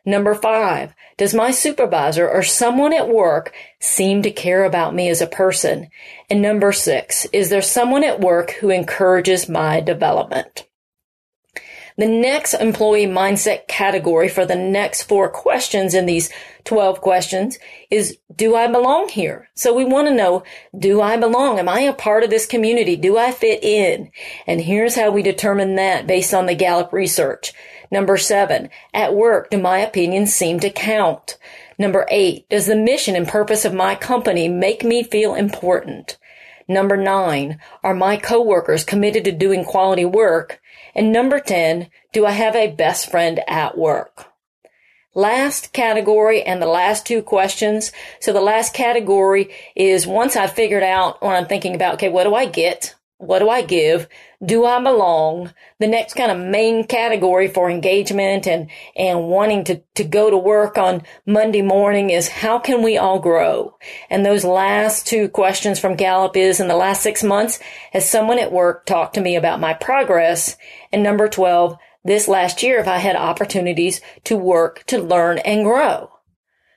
[0.05, 5.19] Number five, does my supervisor or someone at work seem to care about me as
[5.19, 5.89] a person?
[6.29, 10.69] And number six, is there someone at work who encourages my development?
[12.01, 16.31] The next employee mindset category for the next four questions in these
[16.63, 17.59] 12 questions
[17.91, 19.51] is, do I belong here?
[19.53, 20.41] So we want to know,
[20.75, 21.59] do I belong?
[21.59, 22.95] Am I a part of this community?
[22.95, 24.09] Do I fit in?
[24.47, 27.53] And here's how we determine that based on the Gallup research.
[27.91, 31.37] Number seven, at work, do my opinions seem to count?
[31.77, 36.17] Number eight, does the mission and purpose of my company make me feel important?
[36.67, 40.61] Number nine, are my coworkers committed to doing quality work?
[40.95, 44.27] And number 10, do I have a best friend at work?
[45.13, 47.91] Last category and the last two questions.
[48.19, 52.23] So the last category is once I've figured out when I'm thinking about, okay, what
[52.23, 52.95] do I get?
[53.21, 54.07] What do I give?
[54.43, 55.53] Do I belong?
[55.77, 60.37] The next kind of main category for engagement and, and wanting to, to go to
[60.37, 63.77] work on Monday morning is how can we all grow?
[64.09, 67.59] And those last two questions from Gallup is in the last six months,
[67.93, 70.57] has someone at work talked to me about my progress?
[70.91, 75.63] And number 12, this last year, if I had opportunities to work, to learn and
[75.63, 76.09] grow.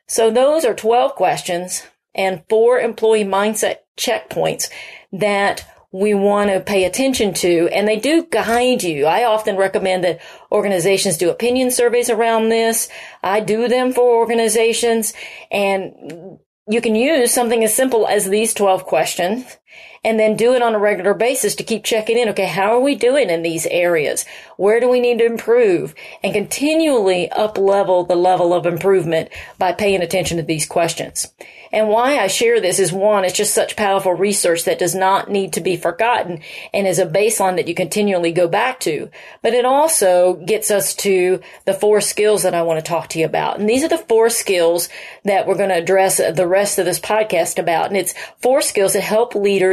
[0.06, 4.68] So those are 12 questions and four employee mindset checkpoints
[5.10, 9.06] that we want to pay attention to and they do guide you.
[9.06, 12.88] I often recommend that organizations do opinion surveys around this.
[13.22, 15.14] I do them for organizations
[15.52, 19.56] and you can use something as simple as these 12 questions
[20.04, 22.28] and then do it on a regular basis to keep checking in.
[22.28, 24.24] Okay, how are we doing in these areas?
[24.56, 25.94] Where do we need to improve?
[26.22, 31.32] And continually up level the level of improvement by paying attention to these questions.
[31.74, 35.28] And why I share this is one, it's just such powerful research that does not
[35.28, 36.38] need to be forgotten
[36.72, 39.10] and is a baseline that you continually go back to.
[39.42, 43.18] But it also gets us to the four skills that I want to talk to
[43.18, 43.58] you about.
[43.58, 44.88] And these are the four skills
[45.24, 47.88] that we're going to address the rest of this podcast about.
[47.88, 49.63] And it's four skills that help leaders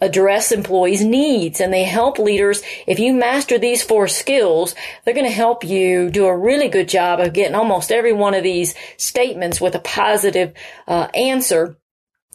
[0.00, 2.62] address employees' needs and they help leaders.
[2.86, 4.74] If you master these four skills,
[5.04, 8.34] they're going to help you do a really good job of getting almost every one
[8.34, 10.52] of these statements with a positive
[10.88, 11.76] uh, answer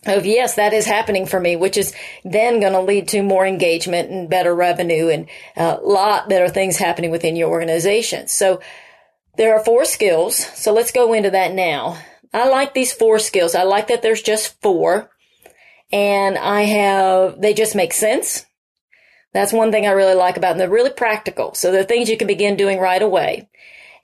[0.06, 1.93] of yes, that is happening for me, which is
[2.24, 6.78] then going to lead to more engagement and better revenue and a lot better things
[6.78, 8.28] happening within your organization.
[8.28, 8.62] So
[9.36, 10.38] there are four skills.
[10.38, 11.98] So let's go into that now.
[12.34, 13.56] I like these four skills.
[13.56, 15.10] I like that there's just four
[15.91, 18.45] and I have, they just make sense.
[19.34, 20.58] That's one thing I really like about them.
[20.58, 21.54] They're really practical.
[21.54, 23.50] So they're things you can begin doing right away.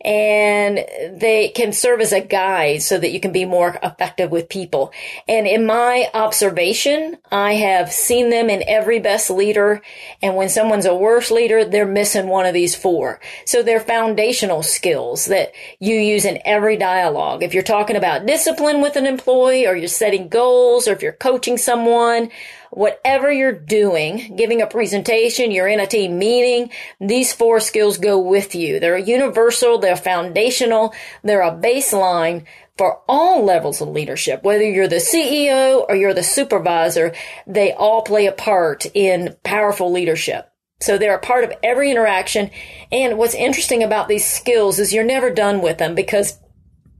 [0.03, 0.77] And
[1.19, 4.91] they can serve as a guide so that you can be more effective with people.
[5.27, 9.81] And in my observation, I have seen them in every best leader.
[10.21, 13.21] And when someone's a worse leader, they're missing one of these four.
[13.45, 17.43] So they're foundational skills that you use in every dialogue.
[17.43, 21.13] If you're talking about discipline with an employee or you're setting goals or if you're
[21.13, 22.29] coaching someone,
[22.73, 28.17] whatever you're doing, giving a presentation, you're in a team meeting, these four skills go
[28.19, 28.79] with you.
[28.79, 32.45] They're universal, they're foundational, they're a baseline
[32.77, 34.43] for all levels of leadership.
[34.43, 37.13] Whether you're the CEO or you're the supervisor,
[37.45, 40.49] they all play a part in powerful leadership.
[40.81, 42.49] So they're a part of every interaction.
[42.91, 46.39] And what's interesting about these skills is you're never done with them because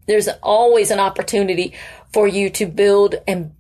[0.08, 1.74] there's always an opportunity
[2.14, 3.52] for you to build and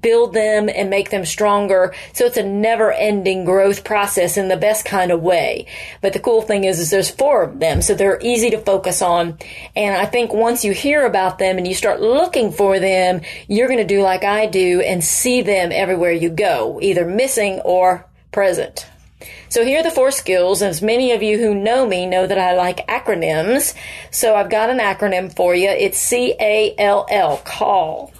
[0.00, 1.94] build them and make them stronger.
[2.12, 5.66] So it's a never ending growth process in the best kind of way.
[6.00, 7.82] But the cool thing is, is there's four of them.
[7.82, 9.38] So they're easy to focus on.
[9.74, 13.68] And I think once you hear about them and you start looking for them, you're
[13.68, 18.06] going to do like I do and see them everywhere you go, either missing or
[18.32, 18.86] present.
[19.48, 20.60] So here are the four skills.
[20.60, 23.74] As many of you who know me know that I like acronyms.
[24.10, 25.68] So I've got an acronym for you.
[25.68, 28.12] It's C-A-L-L, call.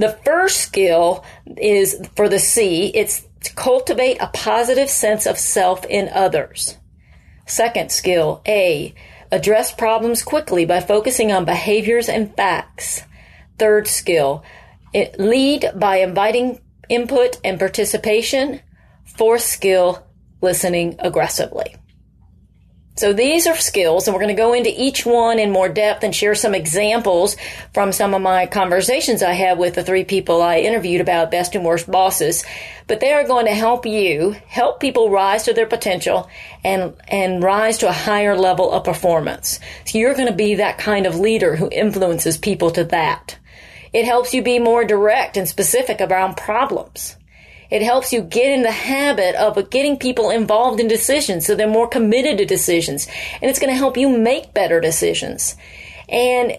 [0.00, 1.26] The first skill
[1.58, 6.78] is for the C, it's to cultivate a positive sense of self in others.
[7.44, 8.94] Second skill, A,
[9.30, 13.02] address problems quickly by focusing on behaviors and facts.
[13.58, 14.42] Third skill,
[15.18, 18.62] lead by inviting input and participation.
[19.04, 20.06] Fourth skill,
[20.40, 21.76] listening aggressively.
[23.00, 26.04] So these are skills, and we're going to go into each one in more depth
[26.04, 27.34] and share some examples
[27.72, 31.54] from some of my conversations I had with the three people I interviewed about best
[31.54, 32.44] and worst bosses.
[32.88, 36.28] But they are going to help you help people rise to their potential
[36.62, 39.60] and and rise to a higher level of performance.
[39.86, 43.38] So you're going to be that kind of leader who influences people to that.
[43.94, 47.16] It helps you be more direct and specific around problems.
[47.70, 51.68] It helps you get in the habit of getting people involved in decisions so they're
[51.68, 53.06] more committed to decisions.
[53.40, 55.56] And it's going to help you make better decisions.
[56.08, 56.58] And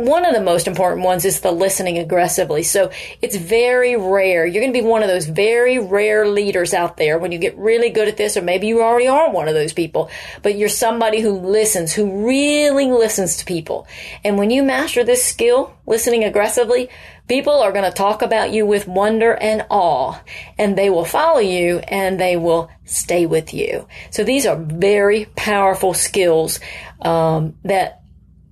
[0.00, 2.62] one of the most important ones is the listening aggressively.
[2.62, 4.46] So it's very rare.
[4.46, 7.58] You're going to be one of those very rare leaders out there when you get
[7.58, 10.10] really good at this, or maybe you already are one of those people,
[10.42, 13.86] but you're somebody who listens, who really listens to people.
[14.24, 16.88] And when you master this skill, listening aggressively,
[17.30, 20.20] people are going to talk about you with wonder and awe,
[20.58, 23.86] and they will follow you and they will stay with you.
[24.10, 26.58] So these are very powerful skills
[27.02, 28.02] um, that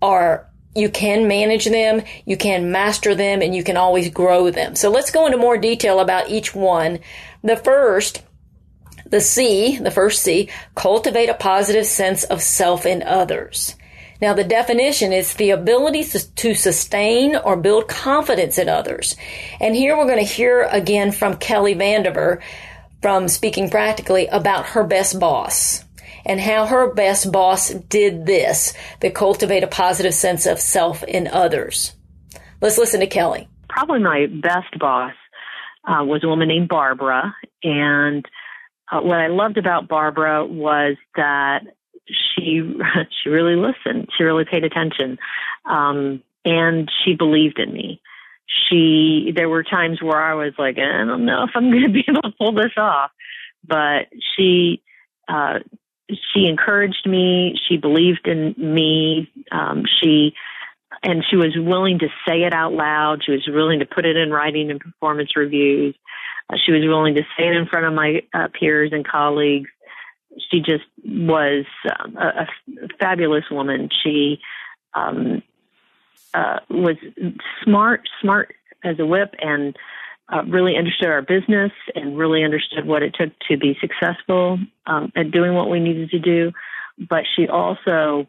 [0.01, 4.77] are you can manage them, you can master them, and you can always grow them.
[4.77, 7.01] So let's go into more detail about each one.
[7.43, 8.23] The first,
[9.07, 13.75] the C, the first C, cultivate a positive sense of self in others.
[14.21, 19.17] Now, the definition is the ability to sustain or build confidence in others.
[19.61, 22.43] And here we're going to hear again from Kelly Vandever
[23.01, 25.85] from Speaking Practically about her best boss
[26.27, 31.29] and how her best boss did this to cultivate a positive sense of self in
[31.29, 31.95] others.
[32.61, 33.49] Let's listen to Kelly.
[33.69, 35.13] Probably my best boss
[35.87, 37.35] uh, was a woman named Barbara.
[37.63, 38.27] And
[38.91, 41.61] uh, what I loved about Barbara was that
[42.09, 42.63] she
[43.23, 44.09] she really listened.
[44.17, 45.19] She really paid attention,
[45.65, 48.01] um, and she believed in me.
[48.69, 51.93] She there were times where I was like, I don't know if I'm going to
[51.93, 53.11] be able to pull this off,
[53.67, 54.83] but she
[55.29, 55.61] uh,
[56.33, 57.59] she encouraged me.
[57.69, 59.31] She believed in me.
[59.53, 60.35] Um, she
[61.03, 63.23] and she was willing to say it out loud.
[63.25, 65.95] She was willing to put it in writing and performance reviews.
[66.51, 69.71] Uh, she was willing to say it in front of my uh, peers and colleagues.
[70.51, 71.65] She just was
[71.99, 73.89] um, a, a, fabulous woman.
[74.03, 74.41] She
[74.95, 75.43] um,
[76.35, 76.97] uh, was
[77.65, 79.77] smart, smart as a whip, and
[80.33, 85.13] uh, really understood our business and really understood what it took to be successful um,
[85.17, 86.53] at doing what we needed to do.
[86.99, 88.27] But she also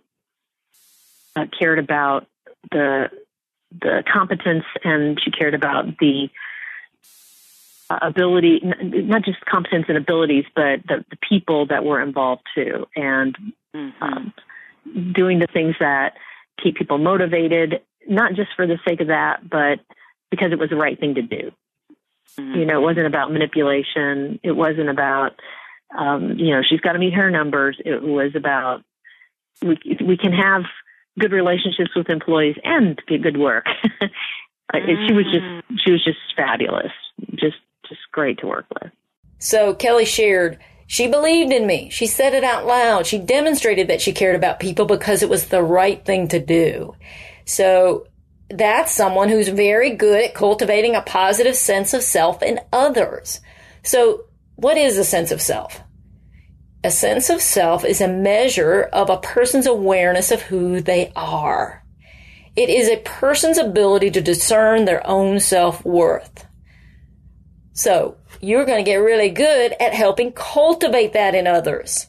[1.36, 2.28] uh, cared about
[2.72, 3.10] the
[3.72, 6.30] the competence and she cared about the
[7.90, 13.38] ability, not just competence and abilities, but the, the people that were involved too, and
[13.76, 14.04] mm-hmm.
[14.04, 14.34] um,
[15.14, 16.14] doing the things that
[16.62, 19.80] keep people motivated, not just for the sake of that, but
[20.30, 21.52] because it was the right thing to do.
[22.38, 22.60] Mm-hmm.
[22.60, 24.40] You know, it wasn't about manipulation.
[24.44, 25.40] It wasn't about,
[25.98, 27.78] um, you know, she's got to meet her numbers.
[27.84, 28.84] It was about
[29.62, 30.64] we we can have
[31.20, 33.66] good relationships with employees and get good work.
[34.74, 35.08] mm-hmm.
[35.08, 35.62] She was just mm.
[35.84, 36.92] she was just fabulous,
[37.36, 37.58] just
[37.90, 38.92] just great to work with.
[39.40, 41.90] So Kelly shared She believed in me.
[41.92, 43.06] She said it out loud.
[43.06, 46.96] She demonstrated that she cared about people because it was the right thing to do.
[47.46, 48.08] So
[48.50, 53.40] that's someone who's very good at cultivating a positive sense of self in others.
[53.84, 55.82] So what is a sense of self?
[56.84, 61.86] A sense of self is a measure of a person's awareness of who they are.
[62.56, 66.46] It is a person's ability to discern their own self worth.
[67.80, 72.08] So you're going to get really good at helping cultivate that in others.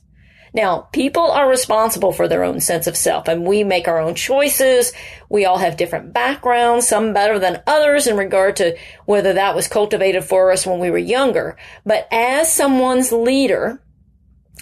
[0.53, 4.17] Now, people are responsible for their own sense of self and we make our own
[4.17, 4.93] choices.
[5.29, 9.69] We all have different backgrounds, some better than others in regard to whether that was
[9.69, 11.57] cultivated for us when we were younger.
[11.87, 13.81] But as someone's leader,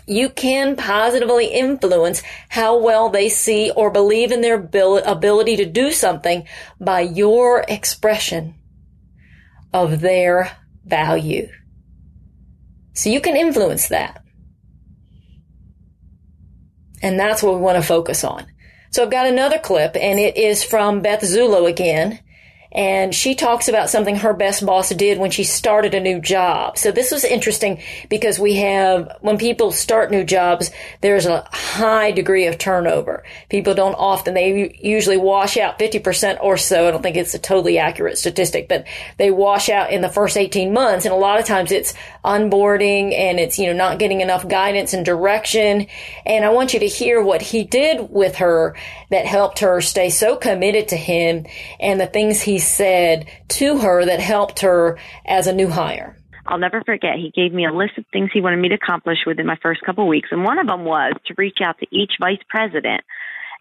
[0.07, 5.91] you can positively influence how well they see or believe in their ability to do
[5.91, 6.47] something
[6.79, 8.57] by your expression
[9.73, 10.59] of their
[10.89, 11.49] value.
[12.95, 14.23] So you can influence that.
[17.01, 18.47] And that's what we want to focus on.
[18.91, 22.21] So I've got another clip and it is from Beth Zullo again
[22.71, 26.77] and she talks about something her best boss did when she started a new job.
[26.77, 32.11] So this was interesting because we have, when people start new jobs, there's a high
[32.11, 33.25] degree of turnover.
[33.49, 36.87] People don't often, they usually wash out 50% or so.
[36.87, 40.37] I don't think it's a totally accurate statistic, but they wash out in the first
[40.37, 41.07] 18 months.
[41.07, 41.95] And a lot of times it's
[42.25, 45.87] onboarding and it's, you know, not getting enough guidance and direction.
[46.27, 48.77] And I want you to hear what he did with her
[49.11, 51.47] that helped her stay so committed to him
[51.81, 56.17] and the things he said to her that helped her as a new hire?
[56.47, 57.17] I'll never forget.
[57.17, 59.83] He gave me a list of things he wanted me to accomplish within my first
[59.83, 63.03] couple of weeks, and one of them was to reach out to each vice president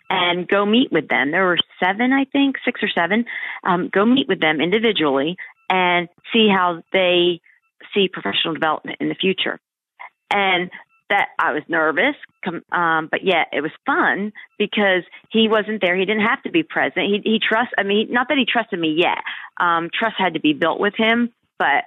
[0.09, 1.31] and go meet with them.
[1.31, 3.25] There were seven, I think, six or seven.
[3.63, 5.35] Um, go meet with them individually
[5.69, 7.41] and see how they
[7.93, 9.59] see professional development in the future.
[10.31, 10.71] And
[11.09, 12.15] that I was nervous,
[12.71, 15.95] um, but yet it was fun because he wasn't there.
[15.95, 17.05] He didn't have to be present.
[17.05, 17.73] He, he trust.
[17.77, 19.19] I mean, not that he trusted me yet.
[19.59, 21.85] Um, trust had to be built with him, but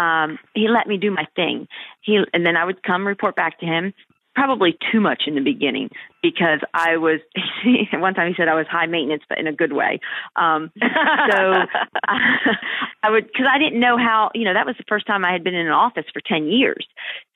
[0.00, 1.66] um, he let me do my thing.
[2.00, 3.92] He and then I would come report back to him,
[4.34, 5.90] probably too much in the beginning
[6.22, 7.20] because I was
[7.92, 10.00] one time he said I was high maintenance but in a good way.
[10.36, 10.86] Um so
[12.08, 12.16] I,
[13.02, 15.32] I would cuz I didn't know how, you know, that was the first time I
[15.32, 16.86] had been in an office for 10 years.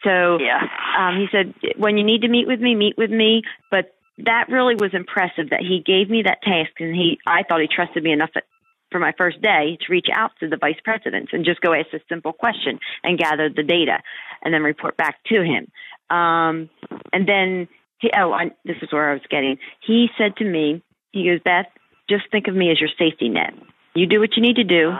[0.02, 0.68] So yeah.
[0.96, 4.48] um he said when you need to meet with me, meet with me, but that
[4.48, 8.02] really was impressive that he gave me that task and he I thought he trusted
[8.02, 8.30] me enough
[8.94, 11.92] for my first day to reach out to the vice presidents and just go ask
[11.92, 13.98] a simple question and gather the data
[14.44, 15.70] and then report back to him.
[16.10, 16.70] Um,
[17.12, 17.68] and then,
[17.98, 19.58] he, oh, I, this is where I was getting.
[19.80, 20.82] He said to me,
[21.12, 21.66] he goes, Beth,
[22.08, 23.54] just think of me as your safety net.
[23.94, 24.92] You do what you need to do.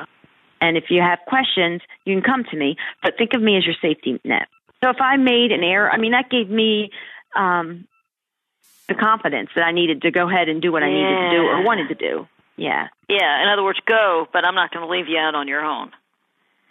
[0.61, 3.66] And if you have questions, you can come to me, but think of me as
[3.66, 4.49] your safety net.
[4.82, 6.90] So if I made an error, I mean, that gave me
[7.36, 7.86] um,
[8.88, 11.42] the confidence that I needed to go ahead and do what I needed to do
[11.42, 12.28] or wanted to do.
[12.57, 12.88] Yeah.
[13.09, 13.42] Yeah.
[13.42, 15.90] In other words, go, but I'm not going to leave you out on your own.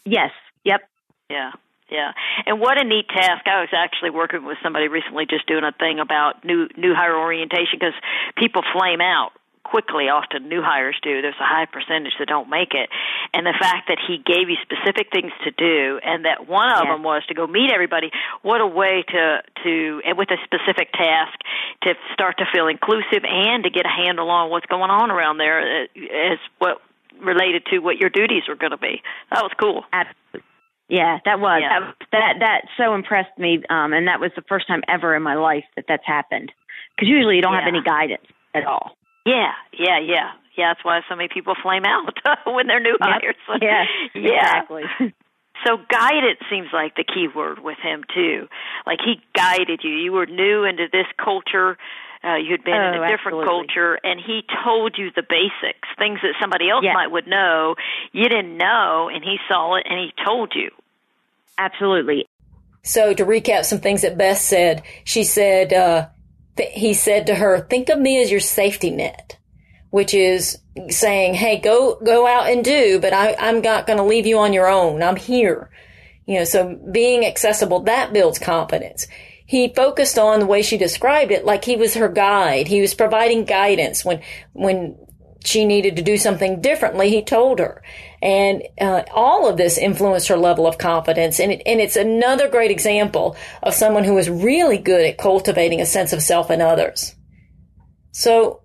[0.05, 0.31] Yes.
[0.63, 0.81] Yep.
[1.29, 1.51] Yeah.
[1.89, 2.11] Yeah,
[2.45, 3.45] and what a neat task!
[3.45, 7.17] I was actually working with somebody recently, just doing a thing about new new hire
[7.17, 7.93] orientation because
[8.35, 9.31] people flame out
[9.63, 11.21] quickly often new hires do.
[11.21, 12.89] There's a high percentage that don't make it.
[13.33, 16.87] And the fact that he gave you specific things to do and that one of
[16.87, 18.11] them was to go meet everybody
[18.41, 21.39] what a way to to and with a specific task
[21.83, 25.37] to start to feel inclusive and to get a handle on what's going on around
[25.37, 26.81] there as uh, what
[27.21, 29.01] related to what your duties were going to be.
[29.31, 29.85] That was cool.
[29.93, 30.52] Absolutely
[30.89, 31.79] yeah, that was yeah.
[31.79, 35.23] that that that so impressed me, um, and that was the first time ever in
[35.23, 36.51] my life that that's happened.
[36.95, 37.65] Because usually you don't yeah.
[37.65, 38.91] have any guidance at all.
[39.25, 40.73] Yeah, yeah, yeah, yeah.
[40.73, 42.13] That's why so many people flame out
[42.45, 43.35] when they're new hires.
[43.61, 44.83] yeah, yeah, exactly.
[45.65, 48.47] So guided seems like the key word with him too.
[48.85, 49.91] Like he guided you.
[49.91, 51.77] You were new into this culture.
[52.23, 53.67] Uh, you'd been oh, in a different absolutely.
[53.67, 57.75] culture, and he told you the basics, things that somebody else might would know.
[58.13, 60.69] You didn't know, and he saw it, and he told you.
[61.57, 62.27] Absolutely.
[62.83, 66.07] So to recap some things that Beth said, she said, uh,
[66.55, 69.37] th- he said to her, think of me as your safety net,
[69.89, 70.59] which is
[70.89, 74.37] saying, Hey, go, go out and do, but I, I'm not going to leave you
[74.37, 75.01] on your own.
[75.01, 75.71] I'm here.
[76.25, 79.07] You know, so being accessible, that builds confidence
[79.45, 82.67] he focused on the way she described it like he was her guide.
[82.67, 84.21] He was providing guidance when,
[84.53, 84.97] when
[85.43, 87.83] she needed to do something differently, he told her.
[88.21, 91.39] And uh, all of this influenced her level of confidence.
[91.39, 95.81] And, it, and it's another great example of someone who is really good at cultivating
[95.81, 97.15] a sense of self in others.
[98.11, 98.61] So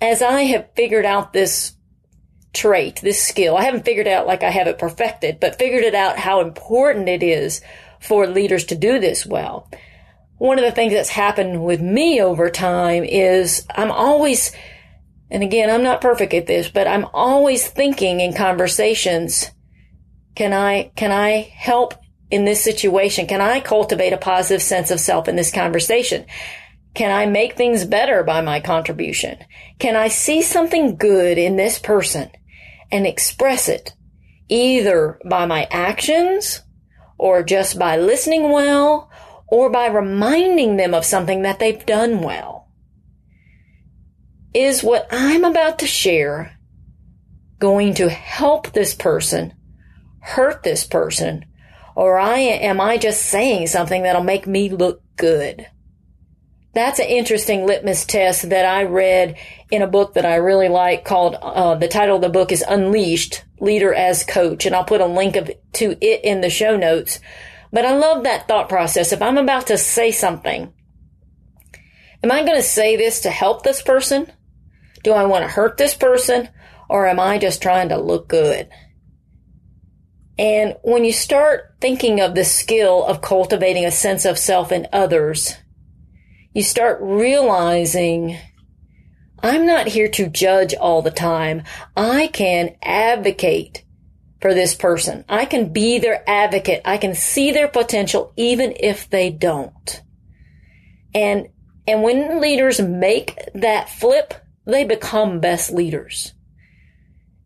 [0.00, 1.74] as I have figured out this
[2.54, 5.94] trait, this skill, I haven't figured out like I have it perfected, but figured it
[5.94, 7.60] out how important it is
[8.00, 9.68] for leaders to do this well.
[10.38, 14.52] One of the things that's happened with me over time is I'm always,
[15.30, 19.50] and again, I'm not perfect at this, but I'm always thinking in conversations,
[20.34, 21.94] can I, can I help
[22.30, 23.26] in this situation?
[23.26, 26.24] Can I cultivate a positive sense of self in this conversation?
[26.94, 29.38] Can I make things better by my contribution?
[29.78, 32.30] Can I see something good in this person
[32.90, 33.92] and express it
[34.48, 36.62] either by my actions
[37.18, 39.10] or just by listening well
[39.46, 42.57] or by reminding them of something that they've done well?
[44.54, 46.58] Is what I'm about to share
[47.58, 49.54] going to help this person,
[50.20, 51.44] hurt this person,
[51.94, 55.66] or I, am I just saying something that'll make me look good?
[56.74, 59.36] That's an interesting litmus test that I read
[59.70, 62.62] in a book that I really like called, uh, the title of the book is
[62.66, 64.64] Unleashed, Leader as Coach.
[64.64, 67.18] And I'll put a link of, to it in the show notes.
[67.72, 69.12] But I love that thought process.
[69.12, 70.72] If I'm about to say something,
[72.22, 74.30] am I going to say this to help this person?
[75.08, 76.50] Do I want to hurt this person?
[76.86, 78.68] Or am I just trying to look good?
[80.38, 84.86] And when you start thinking of the skill of cultivating a sense of self in
[84.92, 85.54] others,
[86.52, 88.36] you start realizing
[89.42, 91.62] I'm not here to judge all the time.
[91.96, 93.86] I can advocate
[94.42, 95.24] for this person.
[95.26, 96.82] I can be their advocate.
[96.84, 100.02] I can see their potential even if they don't.
[101.14, 101.48] And,
[101.86, 104.34] and when leaders make that flip,
[104.68, 106.34] they become best leaders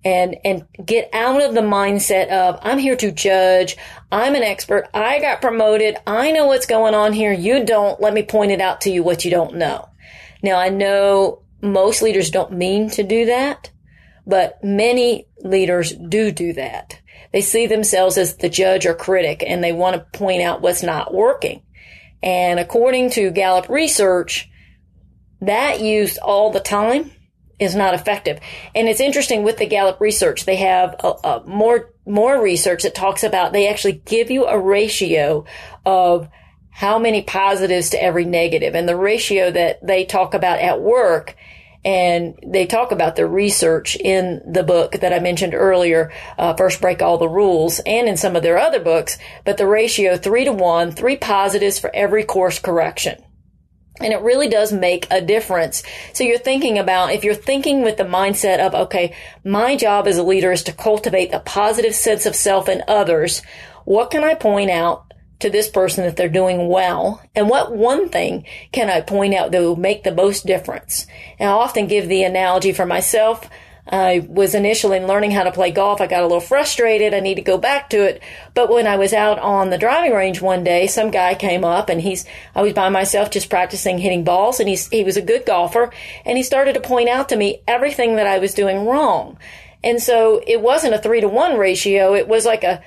[0.05, 3.77] and and get out of the mindset of I'm here to judge.
[4.11, 4.89] I'm an expert.
[4.93, 5.97] I got promoted.
[6.07, 7.33] I know what's going on here.
[7.33, 8.01] You don't.
[8.01, 9.89] Let me point it out to you what you don't know.
[10.43, 13.71] Now I know most leaders don't mean to do that,
[14.27, 17.01] but many leaders do do that.
[17.33, 20.83] They see themselves as the judge or critic and they want to point out what's
[20.83, 21.63] not working.
[22.23, 24.51] And according to Gallup research,
[25.43, 27.11] that used all the time
[27.59, 28.41] is not effective.
[28.75, 32.95] And it's interesting with the Gallup research, they have a, a more, more research that
[32.95, 35.45] talks about they actually give you a ratio
[35.85, 36.29] of
[36.71, 38.75] how many positives to every negative.
[38.75, 41.37] And the ratio that they talk about at work
[41.85, 46.81] and they talk about the research in the book that I mentioned earlier, uh, First
[46.81, 50.45] Break All the Rules, and in some of their other books, but the ratio three
[50.45, 53.23] to one, three positives for every course correction.
[54.01, 55.83] And it really does make a difference.
[56.13, 59.15] So you're thinking about, if you're thinking with the mindset of, okay,
[59.45, 63.43] my job as a leader is to cultivate a positive sense of self and others,
[63.85, 67.21] what can I point out to this person that they're doing well?
[67.35, 71.07] And what one thing can I point out that will make the most difference?
[71.39, 73.49] And I often give the analogy for myself.
[73.87, 76.01] I was initially learning how to play golf.
[76.01, 77.15] I got a little frustrated.
[77.15, 78.23] I need to go back to it.
[78.55, 81.89] But when I was out on the driving range one day, some guy came up
[81.89, 82.25] and he's,
[82.55, 85.93] I was by myself just practicing hitting balls and he's, he was a good golfer
[86.25, 89.37] and he started to point out to me everything that I was doing wrong.
[89.83, 92.15] And so it wasn't a three to one ratio.
[92.15, 92.83] It was like a,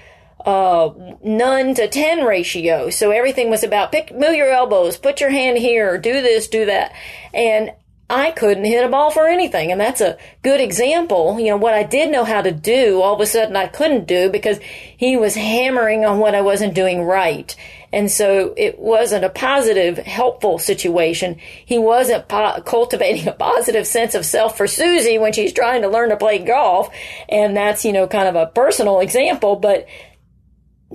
[0.45, 0.93] uh,
[1.23, 2.89] none to 10 ratio.
[2.89, 6.65] So everything was about pick, move your elbows, put your hand here, do this, do
[6.65, 6.93] that.
[7.33, 7.71] And
[8.09, 9.71] I couldn't hit a ball for anything.
[9.71, 11.39] And that's a good example.
[11.39, 14.07] You know, what I did know how to do, all of a sudden I couldn't
[14.07, 14.59] do because
[14.95, 17.55] he was hammering on what I wasn't doing right.
[17.91, 21.39] And so it wasn't a positive, helpful situation.
[21.65, 25.87] He wasn't po- cultivating a positive sense of self for Suzie when she's trying to
[25.87, 26.93] learn to play golf.
[27.27, 29.87] And that's, you know, kind of a personal example, but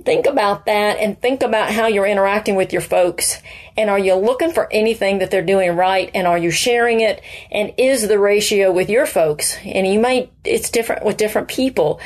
[0.03, 3.41] think about that and think about how you're interacting with your folks.
[3.77, 6.09] And are you looking for anything that they're doing right?
[6.13, 7.21] And are you sharing it?
[7.51, 9.57] And is the ratio with your folks?
[9.63, 11.99] And you might, it's different with different people.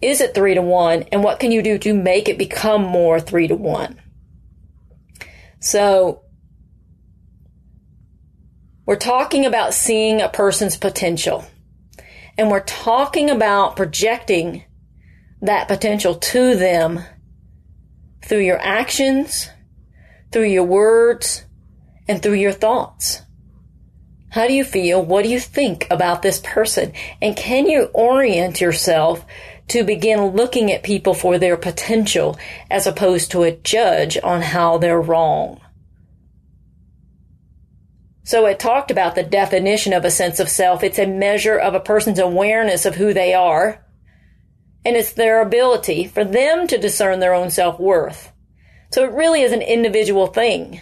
[0.00, 1.02] Is it three to one?
[1.12, 4.00] And what can you do to make it become more three to one?
[5.58, 6.22] So
[8.86, 11.44] we're talking about seeing a person's potential
[12.38, 14.64] and we're talking about projecting
[15.42, 17.00] that potential to them
[18.24, 19.48] through your actions,
[20.32, 21.44] through your words,
[22.06, 23.22] and through your thoughts.
[24.30, 25.04] How do you feel?
[25.04, 26.92] What do you think about this person?
[27.20, 29.26] And can you orient yourself
[29.68, 32.38] to begin looking at people for their potential
[32.70, 35.60] as opposed to a judge on how they're wrong?
[38.22, 40.84] So it talked about the definition of a sense of self.
[40.84, 43.84] It's a measure of a person's awareness of who they are
[44.84, 48.32] and it's their ability for them to discern their own self-worth.
[48.90, 50.80] So it really is an individual thing.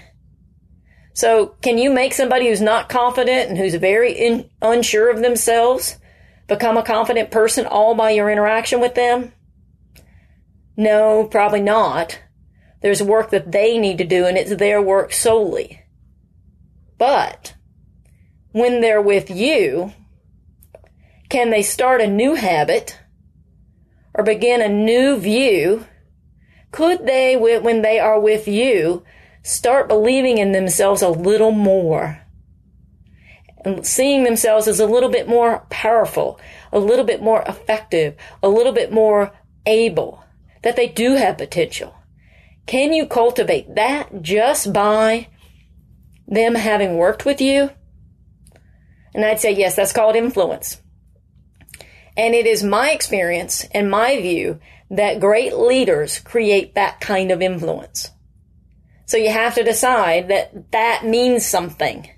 [1.14, 5.96] So can you make somebody who's not confident and who's very in, unsure of themselves
[6.46, 9.32] become a confident person all by your interaction with them?
[10.76, 12.20] No, probably not.
[12.82, 15.82] There's work that they need to do and it's their work solely.
[16.98, 17.54] But
[18.52, 19.92] when they're with you,
[21.28, 22.96] can they start a new habit
[24.18, 25.86] or begin a new view?
[26.72, 29.04] Could they, when they are with you,
[29.42, 32.20] start believing in themselves a little more?
[33.64, 36.40] And seeing themselves as a little bit more powerful,
[36.72, 39.32] a little bit more effective, a little bit more
[39.64, 40.24] able,
[40.62, 41.94] that they do have potential.
[42.66, 45.28] Can you cultivate that just by
[46.26, 47.70] them having worked with you?
[49.14, 50.82] And I'd say, yes, that's called influence.
[52.18, 54.58] And it is my experience and my view
[54.90, 58.10] that great leaders create that kind of influence.
[59.06, 62.10] So you have to decide that that means something,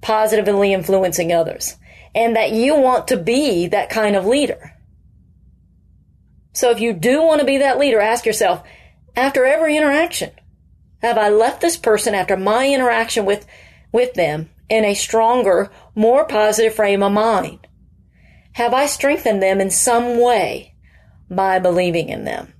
[0.00, 1.76] positively influencing others,
[2.14, 4.72] and that you want to be that kind of leader.
[6.54, 8.62] So if you do want to be that leader, ask yourself,
[9.14, 10.30] after every interaction,
[11.02, 13.46] have I left this person after my interaction with,
[13.92, 17.66] with them in a stronger, more positive frame of mind?
[18.52, 20.74] Have I strengthened them in some way
[21.30, 22.52] by believing in them?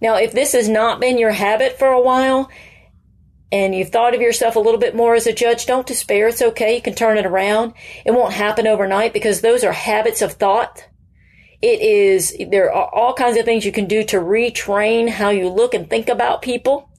[0.00, 2.50] Now, if this has not been your habit for a while,
[3.50, 6.28] and you've thought of yourself a little bit more as a judge, don't despair.
[6.28, 6.76] It's okay.
[6.76, 7.74] You can turn it around.
[8.04, 10.88] It won't happen overnight because those are habits of thought.
[11.62, 15.48] It is, there are all kinds of things you can do to retrain how you
[15.48, 16.90] look and think about people.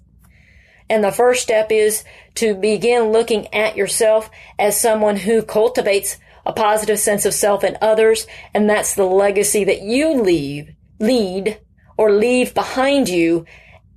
[0.89, 2.03] And the first step is
[2.35, 6.17] to begin looking at yourself as someone who cultivates
[6.47, 8.25] a positive sense of self in others.
[8.53, 11.59] And that's the legacy that you leave, lead
[11.97, 13.45] or leave behind you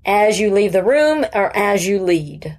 [0.04, 2.58] as you leave the room or as you lead.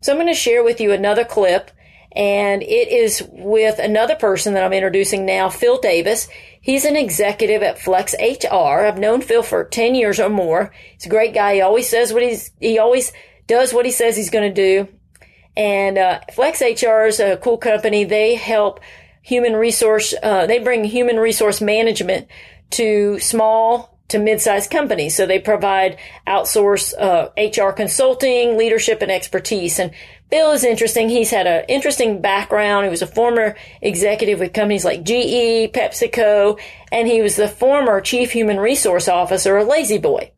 [0.00, 1.72] So I'm going to share with you another clip
[2.12, 6.28] and it is with another person that I'm introducing now, Phil Davis.
[6.60, 8.86] He's an executive at Flex HR.
[8.86, 10.72] I've known Phil for 10 years or more.
[10.94, 11.56] He's a great guy.
[11.56, 13.12] He always says what he's, he always
[13.46, 14.95] does what he says he's going to do.
[15.56, 18.04] And, uh, Flex HR is a cool company.
[18.04, 18.80] They help
[19.22, 22.28] human resource, uh, they bring human resource management
[22.70, 25.16] to small to mid-sized companies.
[25.16, 29.78] So they provide outsource uh, HR consulting, leadership, and expertise.
[29.78, 29.90] And
[30.30, 31.08] Bill is interesting.
[31.08, 32.84] He's had an interesting background.
[32.84, 36.58] He was a former executive with companies like GE, PepsiCo,
[36.92, 40.32] and he was the former chief human resource officer of La-Z-Boy.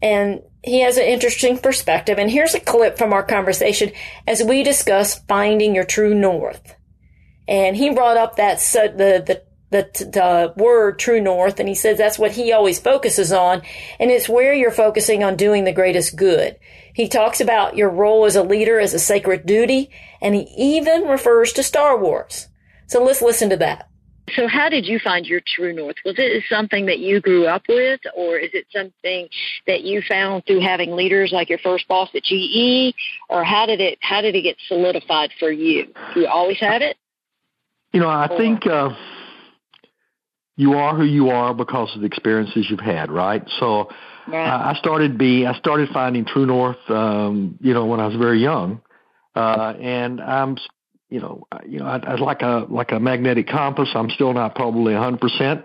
[0.00, 2.18] And he has an interesting perspective.
[2.18, 3.92] And here's a clip from our conversation
[4.26, 6.74] as we discuss finding your true north.
[7.46, 11.98] And he brought up that the the the, the word true north and he says
[11.98, 13.60] that's what he always focuses on
[14.00, 16.56] and it's where you're focusing on doing the greatest good.
[16.94, 19.90] He talks about your role as a leader as a sacred duty
[20.22, 22.48] and he even refers to Star Wars.
[22.86, 23.87] So let's listen to that.
[24.34, 25.96] So how did you find your true north?
[26.04, 29.28] Was it something that you grew up with or is it something
[29.66, 32.94] that you found through having leaders like your first boss at GE
[33.28, 35.86] or how did it how did it get solidified for you?
[36.16, 36.96] You always had it?
[37.92, 38.36] You know, I or?
[38.36, 38.90] think uh
[40.56, 43.42] you are who you are because of the experiences you've had, right?
[43.60, 43.88] So
[44.26, 44.70] right.
[44.70, 48.42] I started be I started finding True North, um, you know, when I was very
[48.42, 48.82] young,
[49.36, 50.56] uh, and I'm,
[51.08, 53.88] you know, you know, I, I like a like a magnetic compass.
[53.94, 55.64] I'm still not probably a hundred percent,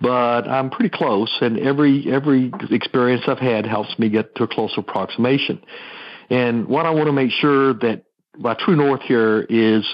[0.00, 1.30] but I'm pretty close.
[1.40, 5.62] And every every experience I've had helps me get to a closer approximation.
[6.30, 8.04] And what I want to make sure that
[8.38, 9.84] my True North here is,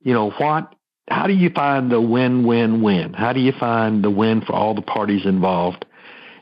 [0.00, 0.74] you know, what
[1.08, 3.12] how do you find the win-win-win?
[3.12, 5.84] How do you find the win for all the parties involved?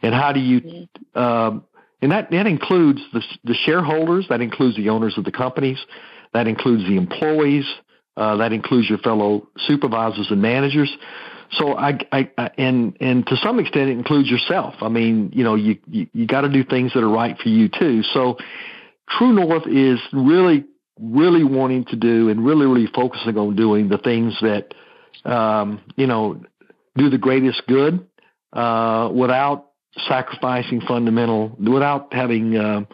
[0.03, 1.59] And how do you, uh,
[2.01, 5.85] and that, that includes the, the shareholders, that includes the owners of the companies,
[6.33, 7.67] that includes the employees,
[8.17, 10.95] uh, that includes your fellow supervisors and managers.
[11.53, 14.75] So I, I, I, and and to some extent it includes yourself.
[14.81, 17.49] I mean, you know, you you, you got to do things that are right for
[17.49, 18.03] you too.
[18.03, 18.39] So
[19.09, 20.65] True North is really
[21.01, 24.75] really wanting to do and really, really focusing on doing the things that,
[25.25, 26.41] um, you know,
[26.97, 28.07] do the greatest good
[28.53, 29.71] uh, without
[30.07, 32.85] sacrificing fundamental, without having, uh,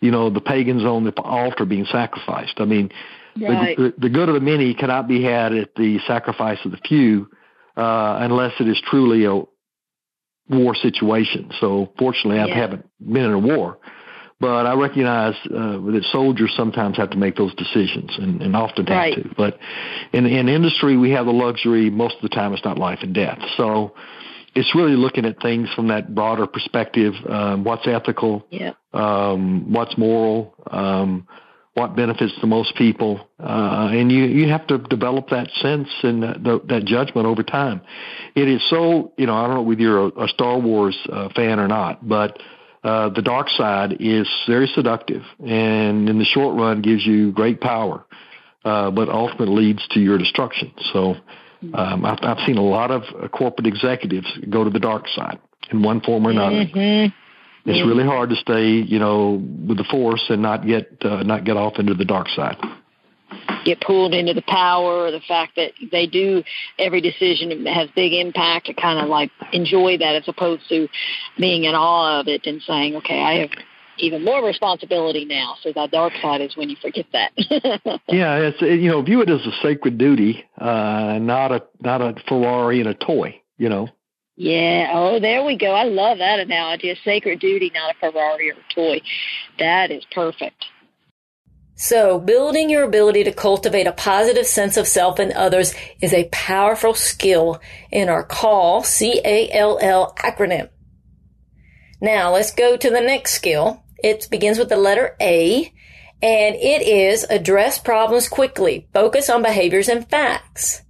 [0.00, 2.54] you know, the pagans on the altar being sacrificed.
[2.58, 2.90] I mean,
[3.40, 3.76] right.
[3.76, 7.28] the, the, good of the many cannot be had at the sacrifice of the few
[7.76, 9.42] uh, unless it is truly a
[10.48, 11.50] war situation.
[11.60, 13.78] So, fortunately, I haven't been in a war.
[14.38, 18.84] But I recognize uh, that soldiers sometimes have to make those decisions, and, and often
[18.84, 19.14] right.
[19.14, 19.34] have to.
[19.34, 19.58] But
[20.12, 21.88] in in industry, we have the luxury.
[21.88, 23.38] Most of the time, it's not life and death.
[23.56, 23.94] So
[24.56, 27.12] it's really looking at things from that broader perspective.
[27.28, 28.46] Um, what's ethical?
[28.50, 28.72] Yeah.
[28.92, 30.54] Um, what's moral?
[30.66, 31.28] Um,
[31.74, 33.28] what benefits the most people?
[33.38, 37.82] Uh, and you you have to develop that sense and that, that judgment over time.
[38.34, 41.28] It is so you know I don't know whether you're a, a Star Wars uh,
[41.36, 42.38] fan or not, but
[42.82, 47.60] uh, the dark side is very seductive and in the short run gives you great
[47.60, 48.06] power,
[48.64, 50.72] uh, but ultimately leads to your destruction.
[50.94, 51.16] So
[51.74, 55.38] um, I've, I've seen a lot of uh, corporate executives go to the dark side
[55.70, 56.64] in one form or another.
[56.64, 57.14] Mm-hmm.
[57.68, 61.44] It's really hard to stay, you know, with the force and not get uh, not
[61.44, 62.56] get off into the dark side
[63.64, 66.42] get pulled into the power or the fact that they do
[66.78, 70.88] every decision has big impact to kind of like enjoy that as opposed to
[71.36, 73.50] being in awe of it and saying, okay, I have
[73.98, 75.56] even more responsibility now.
[75.62, 77.32] So the dark side is when you forget that.
[78.08, 82.14] yeah, it's you know view it as a sacred duty, uh, not a not a
[82.28, 83.40] Ferrari and a toy.
[83.58, 83.88] You know.
[84.36, 84.90] Yeah.
[84.92, 85.72] Oh, there we go.
[85.72, 86.90] I love that analogy.
[86.90, 89.00] A sacred duty, not a Ferrari or a toy.
[89.58, 90.66] That is perfect.
[91.78, 96.28] So, building your ability to cultivate a positive sense of self and others is a
[96.32, 97.60] powerful skill
[97.92, 100.70] in our CALL, C-A-L-L acronym.
[102.00, 103.84] Now, let's go to the next skill.
[104.02, 105.72] It begins with the letter A,
[106.22, 110.82] and it is address problems quickly, focus on behaviors and facts.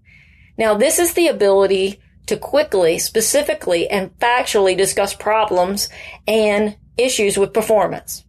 [0.58, 5.88] Now, this is the ability to quickly, specifically, and factually discuss problems
[6.26, 8.24] and issues with performance.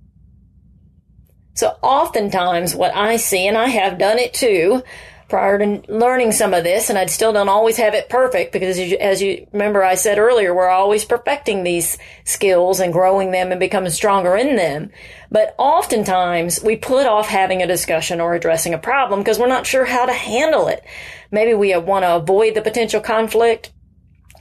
[1.54, 4.84] So oftentimes what I see, and I have done it too,
[5.30, 8.80] prior to learning some of this, and I still don't always have it perfect because
[8.80, 13.60] as you remember I said earlier, we're always perfecting these skills and growing them and
[13.60, 14.92] becoming stronger in them.
[15.30, 19.68] But oftentimes we put off having a discussion or addressing a problem because we're not
[19.68, 20.84] sure how to handle it.
[21.30, 23.74] Maybe we want to avoid the potential conflict.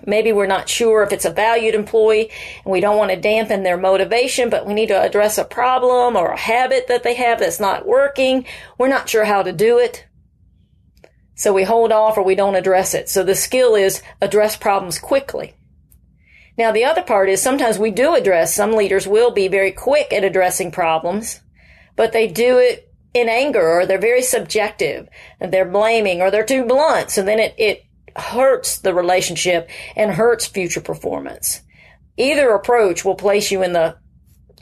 [0.06, 2.30] Maybe we're not sure if it's a valued employee
[2.64, 6.16] and we don't want to dampen their motivation, but we need to address a problem
[6.16, 8.44] or a habit that they have that's not working.
[8.78, 10.06] We're not sure how to do it.
[11.36, 13.08] So we hold off or we don't address it.
[13.08, 15.54] So the skill is address problems quickly.
[16.58, 20.12] Now the other part is sometimes we do address, some leaders will be very quick
[20.12, 21.42] at addressing problems,
[21.94, 25.08] but they do it in anger or they're very subjective
[25.38, 27.10] and they're blaming or they're too blunt.
[27.10, 27.84] So then it, it
[28.16, 31.60] hurts the relationship and hurts future performance.
[32.16, 33.98] Either approach will place you in the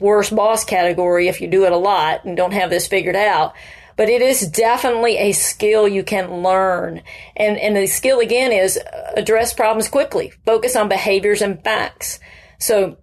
[0.01, 3.53] worst boss category if you do it a lot and don't have this figured out.
[3.97, 7.01] But it is definitely a skill you can learn.
[7.35, 8.79] And, and the skill again is
[9.15, 12.19] address problems quickly, focus on behaviors and facts.
[12.59, 12.97] So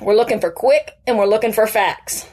[0.00, 2.28] we're looking for quick and we're looking for facts.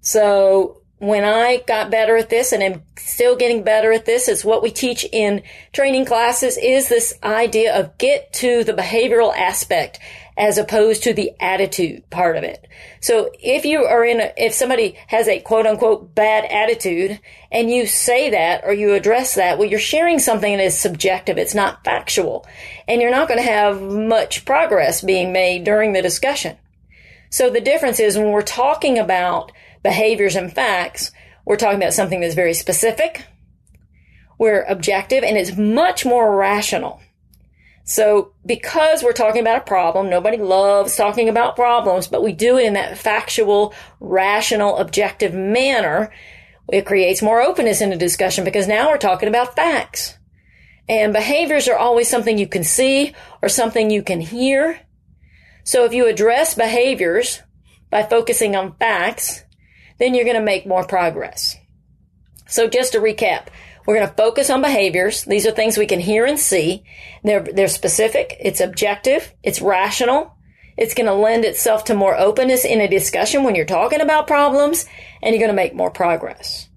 [0.00, 4.44] So when I got better at this and am still getting better at this is
[4.44, 5.42] what we teach in
[5.72, 9.98] training classes is this idea of get to the behavioral aspect
[10.36, 12.66] as opposed to the attitude part of it.
[13.00, 17.20] So if you are in a, if somebody has a quote unquote bad attitude
[17.52, 21.38] and you say that or you address that, well, you're sharing something that is subjective.
[21.38, 22.46] It's not factual
[22.88, 26.56] and you're not going to have much progress being made during the discussion.
[27.30, 29.52] So the difference is when we're talking about
[29.84, 31.12] behaviors and facts,
[31.44, 33.26] we're talking about something that's very specific,
[34.38, 37.00] we're objective, and it's much more rational.
[37.84, 42.58] So because we're talking about a problem, nobody loves talking about problems, but we do
[42.58, 46.10] it in that factual, rational, objective manner.
[46.72, 50.16] It creates more openness in the discussion because now we're talking about facts.
[50.88, 54.80] And behaviors are always something you can see or something you can hear.
[55.62, 57.42] So if you address behaviors
[57.90, 59.43] by focusing on facts,
[59.98, 61.56] then you're going to make more progress.
[62.46, 63.46] So just to recap,
[63.86, 65.24] we're going to focus on behaviors.
[65.24, 66.84] These are things we can hear and see.
[67.22, 68.36] They're, they're specific.
[68.40, 69.32] It's objective.
[69.42, 70.36] It's rational.
[70.76, 74.26] It's going to lend itself to more openness in a discussion when you're talking about
[74.26, 74.86] problems
[75.22, 76.68] and you're going to make more progress.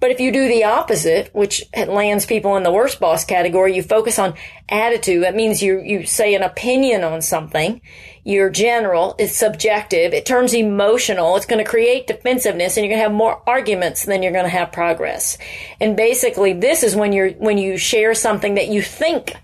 [0.00, 3.82] But if you do the opposite, which lands people in the worst boss category, you
[3.82, 4.34] focus on
[4.68, 5.22] attitude.
[5.22, 7.80] That means you, you say an opinion on something.
[8.26, 9.14] You're general.
[9.18, 10.14] It's subjective.
[10.14, 11.36] It turns emotional.
[11.36, 14.46] It's going to create defensiveness and you're going to have more arguments than you're going
[14.46, 15.36] to have progress.
[15.78, 19.34] And basically this is when you're, when you share something that you think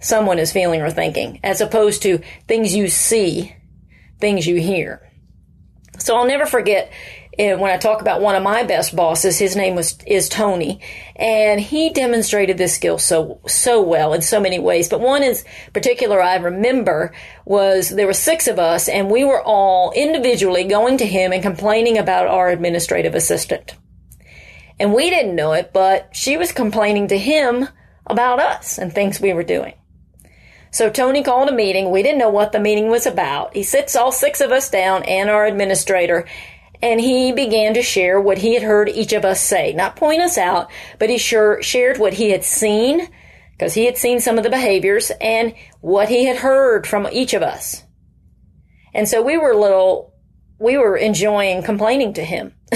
[0.00, 3.56] someone is feeling or thinking as opposed to things you see,
[4.18, 5.10] things you hear.
[5.98, 6.92] So I'll never forget
[7.38, 10.80] when I talk about one of my best bosses, his name was is Tony,
[11.16, 14.88] and he demonstrated this skill so so well in so many ways.
[14.88, 15.34] But one in
[15.72, 17.14] particular I remember
[17.44, 21.42] was there were six of us, and we were all individually going to him and
[21.42, 23.74] complaining about our administrative assistant.
[24.78, 27.68] And we didn't know it, but she was complaining to him
[28.06, 29.74] about us and things we were doing.
[30.72, 31.90] So Tony called a meeting.
[31.90, 33.54] We didn't know what the meeting was about.
[33.54, 36.26] He sits all six of us down and our administrator
[36.82, 39.72] and he began to share what he had heard each of us say.
[39.72, 43.08] Not point us out, but he sure shared what he had seen,
[43.52, 47.34] because he had seen some of the behaviors, and what he had heard from each
[47.34, 47.84] of us.
[48.94, 50.14] And so we were little,
[50.58, 52.54] we were enjoying complaining to him.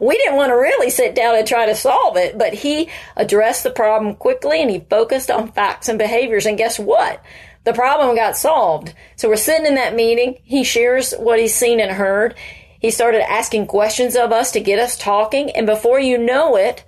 [0.00, 3.62] we didn't want to really sit down and try to solve it, but he addressed
[3.64, 6.46] the problem quickly and he focused on facts and behaviors.
[6.46, 7.22] And guess what?
[7.64, 8.94] The problem got solved.
[9.16, 10.40] So we're sitting in that meeting.
[10.42, 12.34] He shares what he's seen and heard.
[12.82, 15.52] He started asking questions of us to get us talking.
[15.52, 16.84] And before you know it,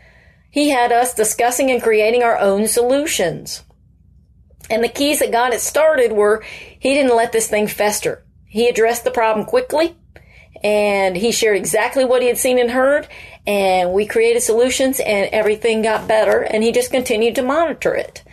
[0.50, 3.62] he had us discussing and creating our own solutions.
[4.68, 6.42] And the keys that got it started were
[6.80, 8.24] he didn't let this thing fester.
[8.44, 9.94] He addressed the problem quickly
[10.64, 13.06] and he shared exactly what he had seen and heard
[13.46, 18.24] and we created solutions and everything got better and he just continued to monitor it.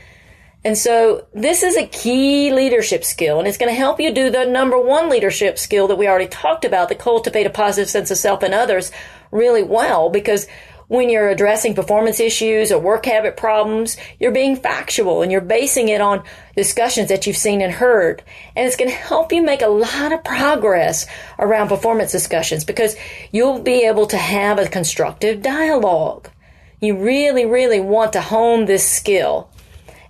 [0.64, 4.30] And so this is a key leadership skill and it's going to help you do
[4.30, 8.12] the number one leadership skill that we already talked about, the cultivate a positive sense
[8.12, 8.92] of self and others
[9.32, 10.48] really well because
[10.88, 15.88] when you're addressing performance issues or work habit problems, you're being factual and you're basing
[15.88, 16.22] it on
[16.56, 18.22] discussions that you've seen and heard.
[18.58, 21.08] And it's going to help you make a lot of progress
[21.40, 22.98] around performance discussions because
[23.32, 26.30] you'll be able to have a constructive dialogue.
[26.82, 29.50] You really, really want to hone this skill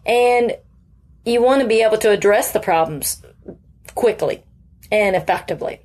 [0.06, 0.58] and
[1.26, 3.22] you want to be able to address the problems
[3.96, 4.44] quickly
[4.92, 5.82] and effectively.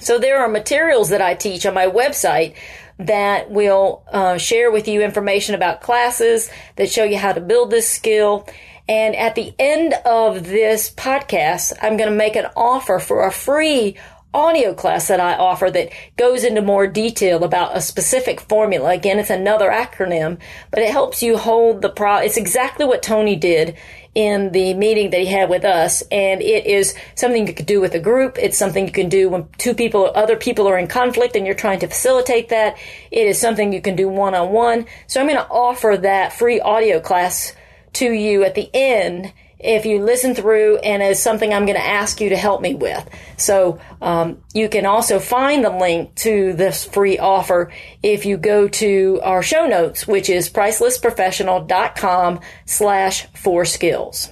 [0.00, 2.54] So there are materials that I teach on my website
[2.98, 7.70] that will uh, share with you information about classes that show you how to build
[7.70, 8.48] this skill.
[8.88, 13.32] And at the end of this podcast, I'm going to make an offer for a
[13.32, 13.96] free
[14.34, 18.90] audio class that I offer that goes into more detail about a specific formula.
[18.90, 20.38] Again, it's another acronym,
[20.70, 22.16] but it helps you hold the pro.
[22.16, 23.76] It's exactly what Tony did
[24.14, 26.02] in the meeting that he had with us.
[26.10, 28.36] And it is something you could do with a group.
[28.38, 31.46] It's something you can do when two people, or other people are in conflict and
[31.46, 32.76] you're trying to facilitate that.
[33.10, 34.86] It is something you can do one on one.
[35.06, 37.54] So I'm going to offer that free audio class
[37.94, 39.32] to you at the end
[39.64, 42.74] if you listen through and is something I'm going to ask you to help me
[42.74, 43.08] with.
[43.38, 48.68] So um, you can also find the link to this free offer if you go
[48.68, 54.28] to our show notes, which is pricelessprofessional.com slash four skills.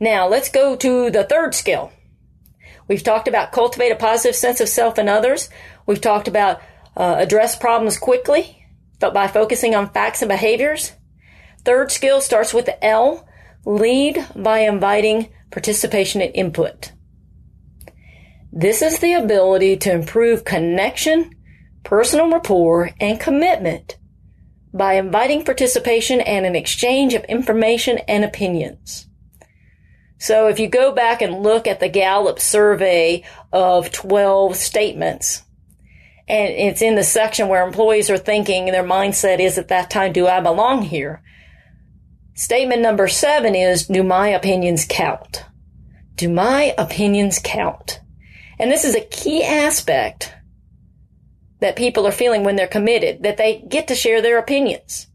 [0.00, 1.92] Now let's go to the third skill.
[2.88, 5.50] We've talked about cultivate a positive sense of self and others.
[5.84, 6.62] We've talked about
[6.96, 8.66] uh, address problems quickly,
[9.00, 10.92] but by focusing on facts and behaviors.
[11.64, 13.26] Third skill starts with the L,
[13.66, 16.92] Lead by inviting participation and input.
[18.52, 21.34] This is the ability to improve connection,
[21.82, 23.98] personal rapport, and commitment
[24.72, 29.08] by inviting participation and an exchange of information and opinions.
[30.18, 35.42] So if you go back and look at the Gallup survey of 12 statements,
[36.28, 40.12] and it's in the section where employees are thinking their mindset is at that time,
[40.12, 41.20] do I belong here?
[42.36, 45.46] Statement number seven is, do my opinions count?
[46.16, 48.00] Do my opinions count?
[48.58, 50.34] And this is a key aspect
[51.60, 55.06] that people are feeling when they're committed, that they get to share their opinions.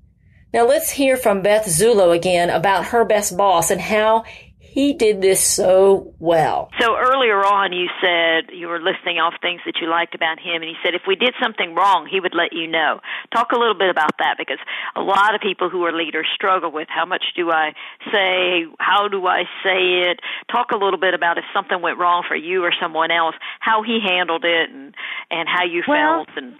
[0.51, 4.23] Now let's hear from Beth Zullo again about her best boss and how
[4.71, 6.71] he did this so well.
[6.79, 10.63] So earlier on, you said you were listing off things that you liked about him,
[10.63, 13.01] and he said if we did something wrong, he would let you know.
[13.35, 14.59] Talk a little bit about that because
[14.95, 17.73] a lot of people who are leaders struggle with how much do I
[18.13, 20.21] say, how do I say it.
[20.49, 23.83] Talk a little bit about if something went wrong for you or someone else, how
[23.83, 24.95] he handled it, and
[25.29, 26.37] and how you well, felt.
[26.37, 26.55] And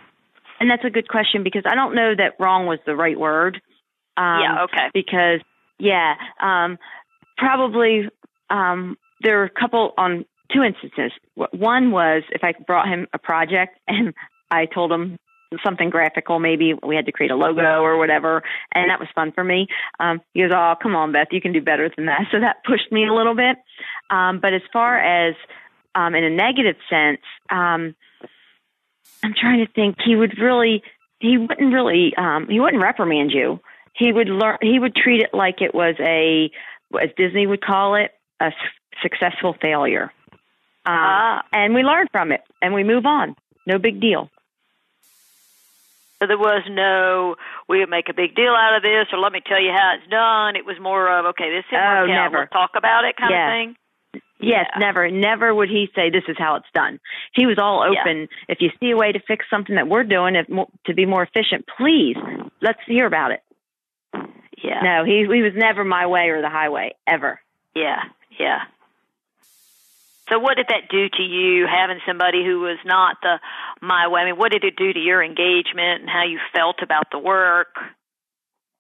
[0.60, 3.62] and that's a good question because I don't know that wrong was the right word.
[4.18, 4.64] Um, yeah.
[4.66, 4.92] Okay.
[4.94, 5.40] Because
[5.80, 6.16] yeah.
[6.42, 6.78] Um,
[7.42, 8.08] probably
[8.52, 11.12] um, there were a couple on two instances.
[11.52, 14.14] One was if I brought him a project and
[14.50, 15.18] I told him
[15.66, 18.42] something graphical, maybe we had to create a logo or whatever,
[18.74, 19.68] and that was fun for me.
[20.00, 22.64] Um, he goes, "Oh, come on, Beth, you can do better than that." So that
[22.64, 23.58] pushed me a little bit.
[24.10, 25.36] Um, but as far as
[25.96, 27.96] um, in a negative sense, um,
[29.24, 29.98] I'm trying to think.
[30.06, 30.84] He would really,
[31.20, 33.60] he wouldn't really, um, he wouldn't reprimand you.
[33.94, 34.58] He would learn.
[34.62, 36.50] He would treat it like it was a
[37.02, 38.52] as Disney would call it, a
[39.02, 40.12] successful failure.
[40.86, 41.44] Uh, ah.
[41.54, 43.36] And we learn from it and we move on.
[43.68, 44.30] No big deal.
[46.20, 47.36] So there was no,
[47.68, 50.08] we make a big deal out of this, or let me tell you how it's
[50.08, 50.56] done.
[50.56, 52.38] It was more of, okay, this is oh, never.
[52.40, 53.48] We'll talk about it kind yeah.
[53.48, 53.76] of thing.
[54.40, 54.80] Yes, yeah.
[54.80, 55.10] never.
[55.10, 57.00] Never would he say this is how it's done.
[57.34, 58.22] He was all open.
[58.22, 58.26] Yeah.
[58.50, 60.48] If you see a way to fix something that we're doing if,
[60.86, 62.18] to be more efficient, please
[62.62, 63.42] let's hear about it.
[64.64, 64.82] Yeah.
[64.82, 67.40] No, he he was never my way or the highway ever.
[67.76, 68.04] Yeah,
[68.40, 68.62] yeah.
[70.30, 73.40] So what did that do to you having somebody who was not the
[73.82, 74.22] my way?
[74.22, 77.20] I mean, what did it do to your engagement and how you felt about the
[77.20, 77.76] work?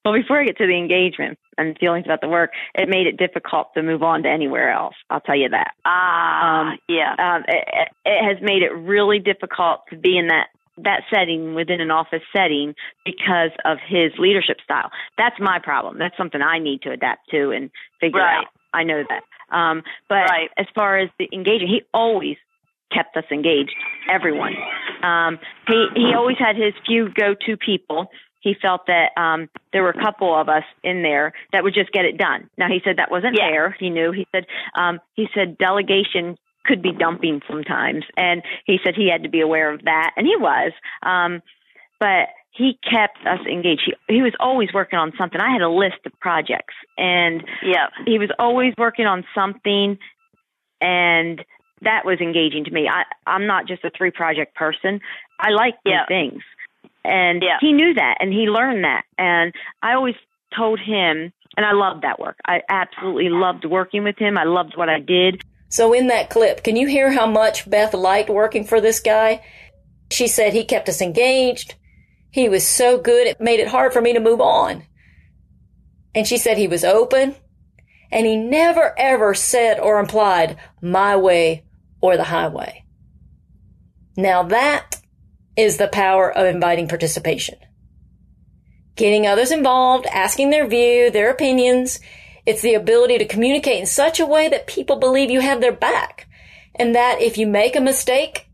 [0.03, 3.17] well, before I get to the engagement and feelings about the work, it made it
[3.17, 4.95] difficult to move on to anywhere else.
[5.09, 5.73] I'll tell you that.
[5.85, 7.13] Ah, um, yeah.
[7.17, 10.47] Um, it, it has made it really difficult to be in that
[10.77, 12.73] that setting within an office setting
[13.05, 14.89] because of his leadership style.
[15.17, 15.99] That's my problem.
[15.99, 17.69] That's something I need to adapt to and
[17.99, 18.39] figure right.
[18.39, 18.45] out.
[18.73, 19.55] I know that.
[19.55, 20.49] Um, but right.
[20.57, 22.37] as far as the engaging, he always
[22.91, 23.75] kept us engaged.
[24.09, 24.53] Everyone.
[25.03, 28.07] Um, he he always had his few go-to people.
[28.39, 31.91] He felt that um, there were a couple of us in there that would just
[31.91, 32.49] get it done.
[32.57, 33.49] Now he said that wasn't yeah.
[33.49, 33.75] fair.
[33.79, 34.11] He knew.
[34.11, 34.45] He said
[34.75, 39.41] um, he said delegation could be dumping sometimes, and he said he had to be
[39.41, 40.71] aware of that, and he was.
[41.03, 41.41] Um,
[41.99, 43.83] but he kept us engaged.
[43.85, 45.39] He, he was always working on something.
[45.39, 49.97] I had a list of projects, and yeah, he was always working on something,
[50.81, 51.43] and
[51.81, 52.87] that was engaging to me.
[52.87, 54.99] I, I'm not just a three project person.
[55.39, 56.05] I like yeah.
[56.07, 56.43] things,
[57.03, 57.57] and yeah.
[57.61, 59.03] he knew that, and he learned that.
[59.17, 60.15] And I always
[60.55, 62.37] told him, and I loved that work.
[62.45, 64.37] I absolutely loved working with him.
[64.37, 65.43] I loved what I did.
[65.71, 69.41] So in that clip, can you hear how much Beth liked working for this guy?
[70.11, 71.75] She said he kept us engaged.
[72.29, 74.83] He was so good, it made it hard for me to move on.
[76.13, 77.35] And she said he was open,
[78.11, 81.63] and he never ever said or implied my way
[82.01, 82.83] or the highway.
[84.17, 84.97] Now that
[85.55, 87.57] is the power of inviting participation.
[88.97, 92.01] Getting others involved, asking their view, their opinions.
[92.45, 95.71] It's the ability to communicate in such a way that people believe you have their
[95.71, 96.27] back.
[96.75, 98.47] And that if you make a mistake,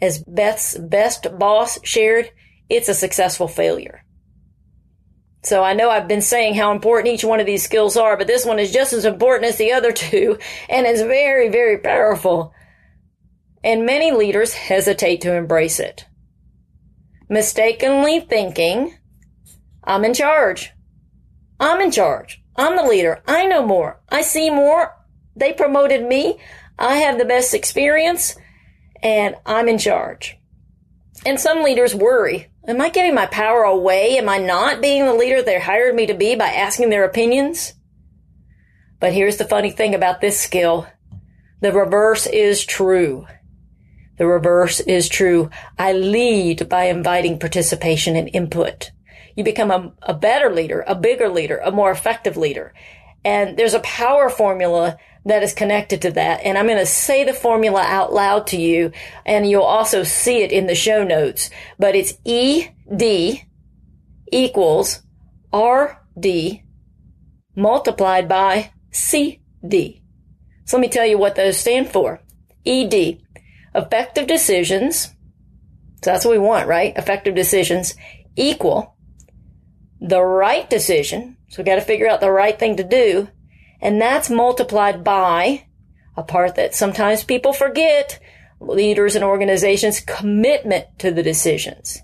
[0.00, 2.30] as Beth's best boss shared,
[2.68, 4.04] it's a successful failure.
[5.42, 8.26] So I know I've been saying how important each one of these skills are, but
[8.26, 10.38] this one is just as important as the other two
[10.68, 12.52] and is very, very powerful.
[13.62, 16.06] And many leaders hesitate to embrace it.
[17.28, 18.96] Mistakenly thinking,
[19.82, 20.72] I'm in charge.
[21.58, 22.43] I'm in charge.
[22.56, 23.22] I'm the leader.
[23.26, 24.00] I know more.
[24.08, 24.94] I see more.
[25.36, 26.38] They promoted me.
[26.78, 28.36] I have the best experience
[29.02, 30.38] and I'm in charge.
[31.26, 32.50] And some leaders worry.
[32.66, 34.16] Am I giving my power away?
[34.18, 37.74] Am I not being the leader they hired me to be by asking their opinions?
[39.00, 40.86] But here's the funny thing about this skill.
[41.60, 43.26] The reverse is true.
[44.16, 45.50] The reverse is true.
[45.78, 48.92] I lead by inviting participation and input.
[49.36, 52.72] You become a, a better leader, a bigger leader, a more effective leader.
[53.24, 56.42] And there's a power formula that is connected to that.
[56.44, 58.92] And I'm going to say the formula out loud to you,
[59.24, 61.50] and you'll also see it in the show notes.
[61.78, 63.46] But it's ED
[64.30, 65.02] equals
[65.52, 66.60] RD
[67.56, 70.02] multiplied by CD.
[70.66, 72.20] So let me tell you what those stand for.
[72.66, 73.20] ED,
[73.74, 75.06] effective decisions.
[76.02, 76.96] So that's what we want, right?
[76.96, 77.94] Effective decisions
[78.36, 78.93] equal
[80.08, 81.36] the right decision.
[81.48, 83.28] So we got to figure out the right thing to do
[83.84, 85.66] and that's multiplied by
[86.16, 88.18] a part that sometimes people forget
[88.58, 92.00] leaders and organizations commitment to the decisions.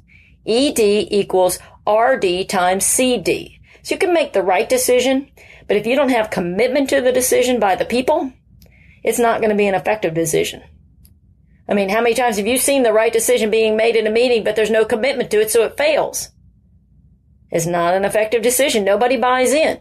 [0.46, 3.61] ED equals RD times CD.
[3.82, 5.30] So you can make the right decision,
[5.66, 8.30] but if you don't have commitment to the decision by the people,
[9.03, 10.62] it's not going to be an effective decision.
[11.66, 14.11] I mean, how many times have you seen the right decision being made in a
[14.11, 16.28] meeting, but there's no commitment to it, so it fails?
[17.51, 18.84] It's not an effective decision.
[18.84, 19.80] Nobody buys in.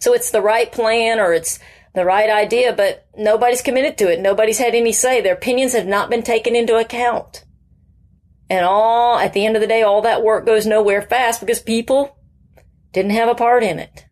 [0.00, 1.58] So it's the right plan or it's
[1.94, 4.20] the right idea, but nobody's committed to it.
[4.20, 5.20] Nobody's had any say.
[5.20, 7.44] Their opinions have not been taken into account.
[8.48, 11.60] And all, at the end of the day, all that work goes nowhere fast because
[11.60, 12.16] people
[12.92, 14.05] didn't have a part in it.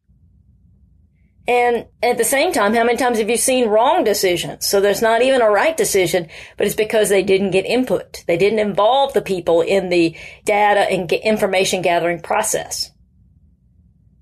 [1.46, 4.66] And at the same time, how many times have you seen wrong decisions?
[4.66, 8.24] So there's not even a right decision, but it's because they didn't get input.
[8.26, 10.16] They didn't involve the people in the
[10.46, 12.92] data and information gathering process.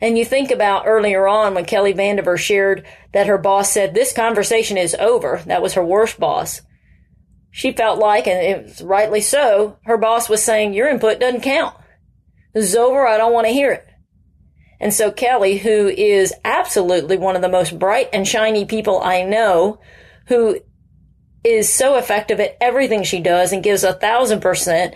[0.00, 4.12] And you think about earlier on when Kelly Vandever shared that her boss said, this
[4.12, 5.40] conversation is over.
[5.46, 6.60] That was her worst boss.
[7.52, 11.42] She felt like, and it was rightly so, her boss was saying, your input doesn't
[11.42, 11.76] count.
[12.52, 13.06] This is over.
[13.06, 13.86] I don't want to hear it.
[14.82, 19.22] And so Kelly, who is absolutely one of the most bright and shiny people I
[19.22, 19.78] know,
[20.26, 20.58] who
[21.44, 24.94] is so effective at everything she does and gives a thousand percent,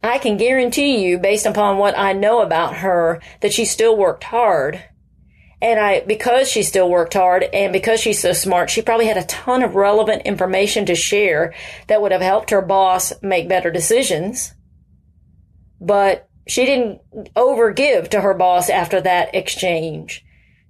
[0.00, 4.22] I can guarantee you, based upon what I know about her, that she still worked
[4.22, 4.80] hard.
[5.60, 9.16] And I, because she still worked hard and because she's so smart, she probably had
[9.16, 11.52] a ton of relevant information to share
[11.88, 14.54] that would have helped her boss make better decisions.
[15.80, 17.00] But she didn't
[17.34, 20.24] overgive to her boss after that exchange.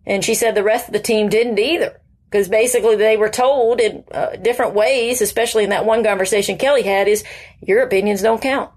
[0.05, 2.01] And she said the rest of the team didn't either.
[2.31, 6.83] Because basically they were told in uh, different ways, especially in that one conversation Kelly
[6.83, 7.25] had, is
[7.61, 8.71] your opinions don't count.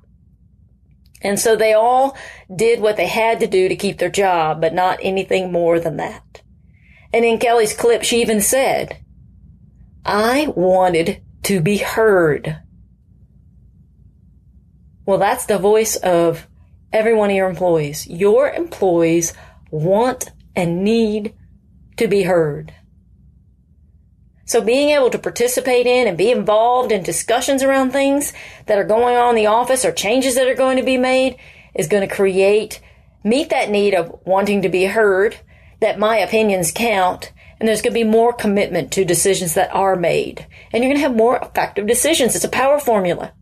[1.21, 2.17] And so they all
[2.53, 5.97] did what they had to do to keep their job, but not anything more than
[5.97, 6.41] that.
[7.13, 9.03] And in Kelly's clip, she even said,
[10.05, 12.59] I wanted to be heard.
[15.05, 16.47] Well, that's the voice of
[16.93, 18.07] every one of your employees.
[18.07, 19.33] Your employees
[19.71, 21.33] want and need
[21.97, 22.73] to be heard.
[24.45, 28.33] So being able to participate in and be involved in discussions around things
[28.67, 31.37] that are going on in the office or changes that are going to be made
[31.73, 32.79] is going to create,
[33.23, 35.37] meet that need of wanting to be heard,
[35.79, 39.95] that my opinions count, and there's going to be more commitment to decisions that are
[39.95, 40.45] made.
[40.71, 42.35] And you're going to have more effective decisions.
[42.35, 43.33] It's a power formula.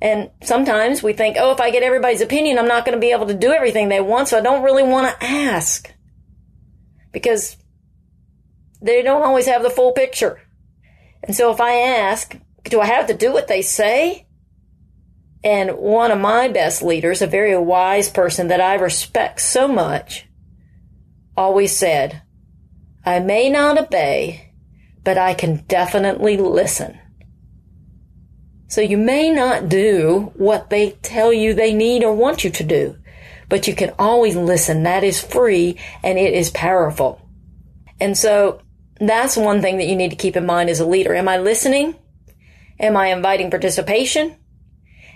[0.00, 3.12] And sometimes we think, oh, if I get everybody's opinion, I'm not going to be
[3.12, 5.92] able to do everything they want, so I don't really want to ask.
[7.12, 7.56] Because
[8.80, 10.40] they don't always have the full picture.
[11.22, 14.26] And so if I ask, do I have to do what they say?
[15.42, 20.26] And one of my best leaders, a very wise person that I respect so much,
[21.36, 22.22] always said,
[23.04, 24.52] I may not obey,
[25.04, 26.98] but I can definitely listen.
[28.68, 32.62] So you may not do what they tell you they need or want you to
[32.62, 32.96] do,
[33.48, 34.82] but you can always listen.
[34.82, 37.26] That is free and it is powerful.
[37.98, 38.60] And so
[39.00, 41.14] that's one thing that you need to keep in mind as a leader.
[41.14, 41.96] Am I listening?
[42.78, 44.36] Am I inviting participation?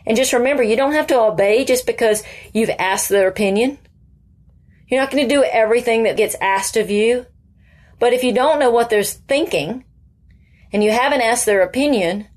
[0.06, 2.22] And just remember, you don't have to obey just because
[2.54, 3.78] you've asked their opinion.
[4.88, 7.26] You're not going to do everything that gets asked of you.
[7.98, 9.84] But if you don't know what they're thinking
[10.72, 12.28] and you haven't asked their opinion,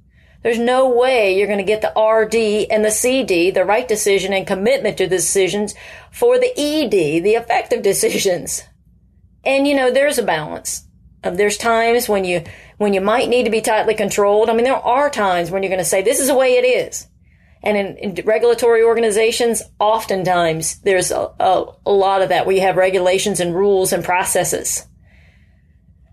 [0.45, 4.31] there's no way you're going to get the RD and the CD, the right decision
[4.31, 5.73] and commitment to the decisions
[6.11, 8.61] for the ED, the effective decisions.
[9.43, 10.87] And you know, there's a balance.
[11.23, 12.43] There's times when you
[12.77, 14.51] when you might need to be tightly controlled.
[14.51, 16.63] I mean, there are times when you're going to say this is the way it
[16.63, 17.07] is.
[17.63, 22.61] And in, in regulatory organizations, oftentimes there's a, a, a lot of that where you
[22.61, 24.85] have regulations and rules and processes.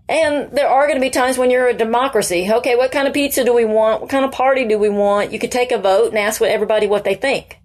[0.09, 2.49] And there are going to be times when you're a democracy.
[2.51, 4.01] Okay, what kind of pizza do we want?
[4.01, 5.31] What kind of party do we want?
[5.31, 7.59] You could take a vote and ask what everybody what they think.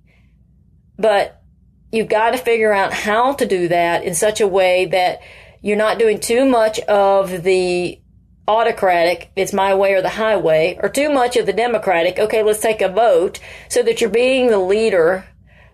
[0.97, 1.43] But
[1.91, 5.21] you've got to figure out how to do that in such a way that
[5.63, 8.01] you're not doing too much of the
[8.47, 12.61] autocratic, it's my way or the highway, or too much of the democratic, okay, let's
[12.61, 15.27] take a vote, so that you're being the leader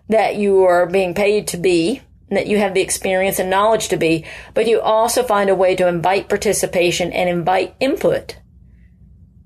[0.09, 3.97] that you are being paid to be, that you have the experience and knowledge to
[3.97, 8.37] be, but you also find a way to invite participation and invite input.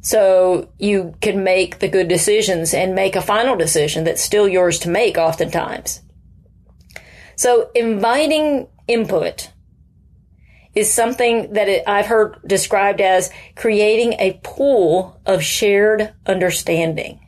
[0.02, 4.80] So you can make the good decisions and make a final decision that's still yours
[4.80, 6.02] to make oftentimes.
[7.36, 9.52] So inviting input
[10.74, 17.20] is something that I've heard described as creating a pool of shared understanding.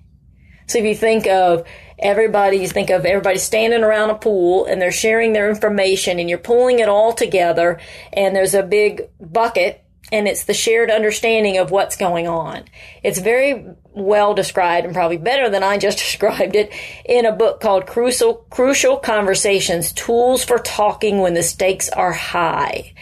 [0.67, 1.65] So if you think of
[2.01, 6.29] everybody, you think of everybody standing around a pool and they're sharing their information and
[6.29, 7.79] you're pulling it all together
[8.13, 12.63] and there's a big bucket and it's the shared understanding of what's going on.
[13.01, 16.73] It's very well described and probably better than I just described it
[17.05, 22.93] in a book called Crucial, Crucial Conversations, Tools for Talking When the Stakes Are High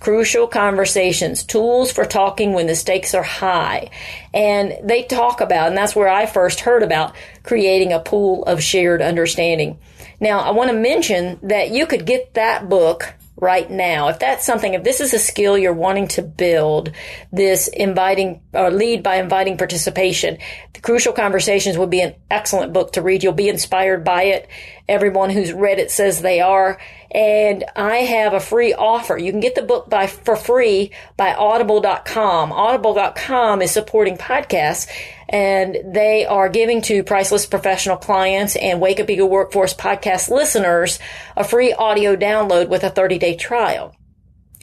[0.00, 3.90] crucial conversations, tools for talking when the stakes are high.
[4.34, 8.62] And they talk about, and that's where I first heard about creating a pool of
[8.62, 9.78] shared understanding.
[10.18, 14.08] Now, I want to mention that you could get that book right now.
[14.08, 16.92] If that's something, if this is a skill you're wanting to build,
[17.32, 20.38] this inviting or lead by inviting participation,
[20.74, 23.22] the Crucial Conversations would be an excellent book to read.
[23.22, 24.48] You'll be inspired by it.
[24.88, 26.78] Everyone who's read it says they are.
[27.12, 29.16] And I have a free offer.
[29.16, 32.52] You can get the book by for free by audible.com.
[32.52, 34.88] Audible.com is supporting podcasts
[35.30, 40.98] and they are giving to priceless professional clients and Wake Up Eager Workforce podcast listeners
[41.36, 43.94] a free audio download with a 30 day trial.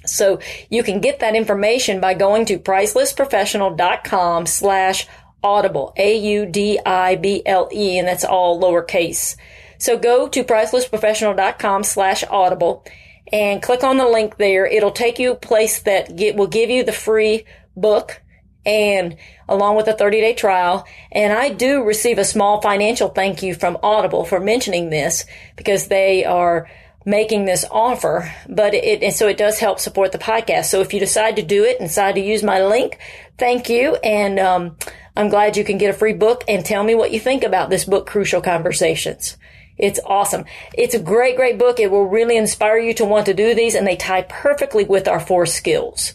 [0.05, 0.39] So
[0.69, 5.07] you can get that information by going to pricelessprofessional.com slash
[5.43, 9.37] audible, A-U-D-I-B-L-E, and that's all lowercase.
[9.77, 12.85] So go to pricelessprofessional.com slash audible
[13.31, 14.65] and click on the link there.
[14.65, 17.45] It'll take you a place that get, will give you the free
[17.75, 18.21] book
[18.67, 19.15] and
[19.47, 20.85] along with a 30 day trial.
[21.11, 25.25] And I do receive a small financial thank you from Audible for mentioning this
[25.55, 26.69] because they are
[27.05, 30.65] making this offer, but it, and so it does help support the podcast.
[30.65, 32.99] So if you decide to do it and decide to use my link,
[33.37, 33.95] thank you.
[34.03, 34.75] And, um,
[35.15, 37.71] I'm glad you can get a free book and tell me what you think about
[37.71, 39.35] this book, Crucial Conversations.
[39.75, 40.45] It's awesome.
[40.73, 41.79] It's a great, great book.
[41.79, 45.07] It will really inspire you to want to do these and they tie perfectly with
[45.07, 46.13] our four skills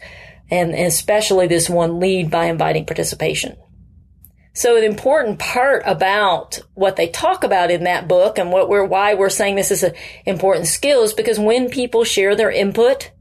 [0.53, 3.57] and especially this one lead by inviting participation.
[4.53, 8.85] So an important part about what they talk about in that book and what we're,
[8.85, 9.95] why we're saying this is an
[10.27, 13.13] important skill is because when people share their input,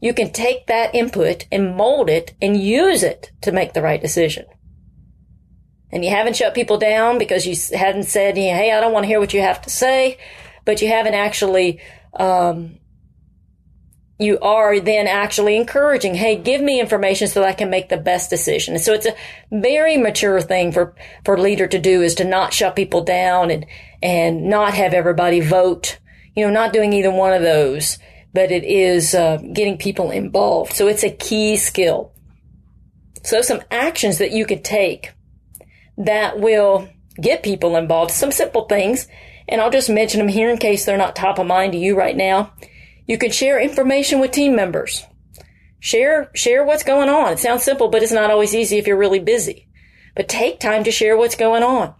[0.00, 4.02] you can take that input and mold it and use it to make the right
[4.02, 4.46] decision.
[5.92, 9.08] And you haven't shut people down because you hadn't said, hey, I don't want to
[9.08, 10.18] hear what you have to say,
[10.64, 11.80] but you haven't actually,
[12.14, 12.79] um,
[14.20, 17.96] you are then actually encouraging, hey, give me information so that I can make the
[17.96, 18.78] best decision.
[18.78, 19.16] So it's a
[19.50, 20.94] very mature thing for,
[21.24, 23.64] for a leader to do is to not shut people down and,
[24.02, 25.98] and not have everybody vote,
[26.36, 27.98] you know, not doing either one of those,
[28.34, 30.74] but it is uh, getting people involved.
[30.74, 32.12] So it's a key skill.
[33.22, 35.14] So some actions that you could take
[35.96, 39.08] that will get people involved, some simple things,
[39.48, 41.96] and I'll just mention them here in case they're not top of mind to you
[41.96, 42.52] right now
[43.10, 45.04] you can share information with team members.
[45.80, 47.32] Share, share what's going on.
[47.32, 49.66] It sounds simple, but it's not always easy if you're really busy.
[50.14, 51.92] But take time to share what's going on.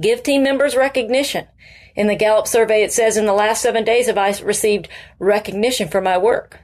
[0.00, 1.48] Give team members recognition.
[1.96, 4.88] In the Gallup survey, it says in the last seven days have I received
[5.18, 6.60] recognition for my work.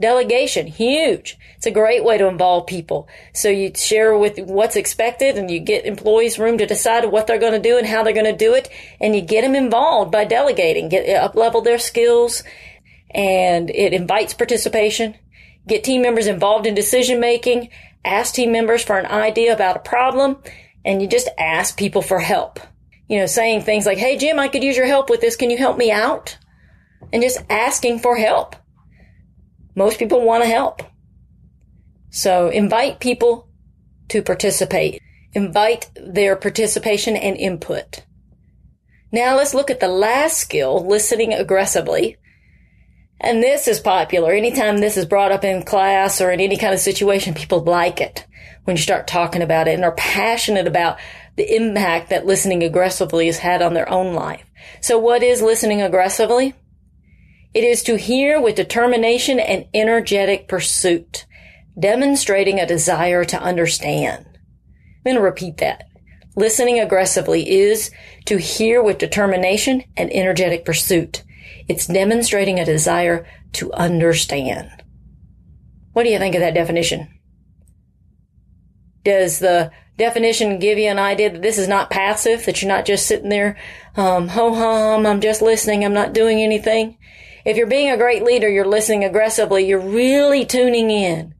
[0.00, 1.36] Delegation, huge.
[1.58, 3.08] It's a great way to involve people.
[3.34, 7.38] So you share with what's expected and you get employees room to decide what they're
[7.38, 8.70] going to do and how they're going to do it.
[9.02, 12.42] And you get them involved by delegating, get uh, up level their skills
[13.14, 15.16] and it invites participation.
[15.66, 17.70] Get team members involved in decision making.
[18.04, 20.38] Ask team members for an idea about a problem
[20.84, 22.58] and you just ask people for help.
[23.08, 25.36] You know, saying things like, Hey, Jim, I could use your help with this.
[25.36, 26.38] Can you help me out?
[27.12, 28.56] And just asking for help.
[29.74, 30.82] Most people want to help.
[32.10, 33.48] So invite people
[34.08, 35.00] to participate.
[35.34, 38.04] Invite their participation and input.
[39.10, 42.16] Now let's look at the last skill, listening aggressively.
[43.20, 44.32] And this is popular.
[44.32, 48.00] Anytime this is brought up in class or in any kind of situation, people like
[48.00, 48.26] it
[48.64, 50.98] when you start talking about it and are passionate about
[51.36, 54.44] the impact that listening aggressively has had on their own life.
[54.80, 56.54] So what is listening aggressively?
[57.54, 61.26] It is to hear with determination and energetic pursuit,
[61.78, 64.26] demonstrating a desire to understand.
[64.26, 65.88] I'm going to repeat that.
[66.34, 67.90] Listening aggressively is
[68.24, 71.24] to hear with determination and energetic pursuit,
[71.68, 74.82] it's demonstrating a desire to understand.
[75.92, 77.08] What do you think of that definition?
[79.04, 82.86] Does the definition give you an idea that this is not passive, that you're not
[82.86, 83.58] just sitting there,
[83.96, 86.98] um, ho hum, I'm just listening, I'm not doing anything?
[87.44, 91.34] If you're being a great leader, you're listening aggressively, you're really tuning in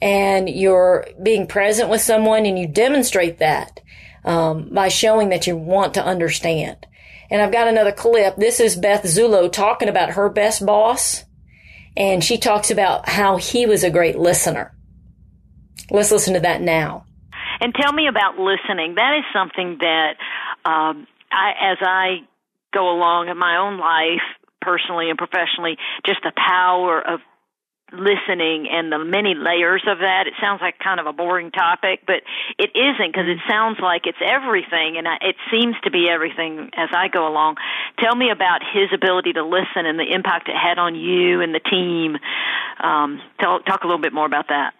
[0.00, 3.80] and you're being present with someone and you demonstrate that
[4.24, 6.86] um, by showing that you want to understand.
[7.30, 8.36] And I've got another clip.
[8.36, 11.24] This is Beth Zullo talking about her best boss.
[11.96, 14.74] And she talks about how he was a great listener.
[15.90, 17.04] Let's listen to that now.
[17.60, 18.94] And tell me about listening.
[18.94, 20.14] That is something that,
[20.64, 22.18] um, I, as I
[22.72, 24.22] go along in my own life,
[24.60, 25.76] personally and professionally,
[26.06, 27.20] just the power of
[27.92, 30.26] listening and the many layers of that.
[30.26, 32.22] It sounds like kind of a boring topic, but
[32.58, 36.88] it isn't because it sounds like it's everything and it seems to be everything as
[36.94, 37.56] I go along.
[37.98, 41.54] Tell me about his ability to listen and the impact it had on you and
[41.54, 42.16] the team.
[42.82, 44.74] Um, tell, talk a little bit more about that.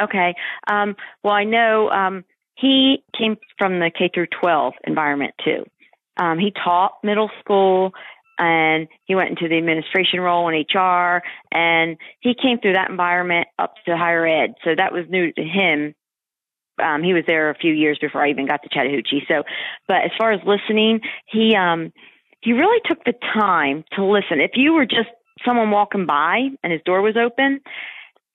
[0.00, 0.34] Okay.
[0.66, 2.24] Um, well, I know um,
[2.54, 5.64] he came from the K through 12 environment too.
[6.16, 7.94] Um, he taught middle school
[8.38, 11.22] and he went into the administration role in HR
[11.52, 14.54] and he came through that environment up to higher ed.
[14.64, 15.94] So that was new to him.
[16.82, 19.24] Um, he was there a few years before I even got to Chattahoochee.
[19.28, 19.44] So,
[19.86, 21.92] but as far as listening, he, um,
[22.40, 24.40] he really took the time to listen.
[24.40, 25.10] If you were just
[25.44, 27.60] someone walking by and his door was open,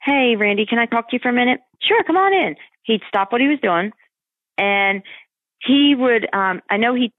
[0.07, 1.59] Hey, Randy, can I talk to you for a minute?
[1.81, 2.55] Sure, come on in.
[2.83, 3.91] He'd stop what he was doing
[4.57, 5.01] and
[5.61, 7.11] he would, um, I know he,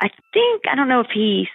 [0.00, 1.48] I think, I don't know if he's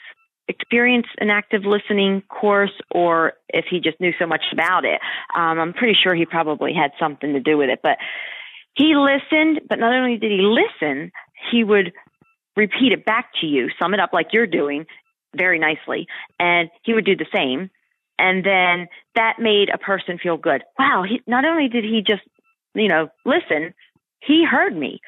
[0.49, 4.99] experience an active listening course or if he just knew so much about it.
[5.35, 7.79] Um, I'm pretty sure he probably had something to do with it.
[7.81, 7.97] But
[8.75, 11.11] he listened, but not only did he listen,
[11.51, 11.93] he would
[12.57, 14.85] repeat it back to you, sum it up like you're doing
[15.37, 16.07] very nicely,
[16.39, 17.69] and he would do the same.
[18.17, 20.63] And then that made a person feel good.
[20.77, 22.23] Wow, he, not only did he just,
[22.73, 23.73] you know, listen,
[24.19, 24.99] he heard me.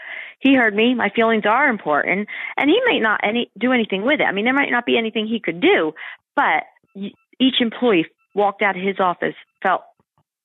[0.42, 0.94] He heard me.
[0.96, 2.28] My feelings are important,
[2.58, 4.26] and he might not any do anything with it.
[4.26, 5.94] I mean, there might not be anything he could do,
[6.36, 6.64] but
[7.40, 9.82] each employee walked out of his office felt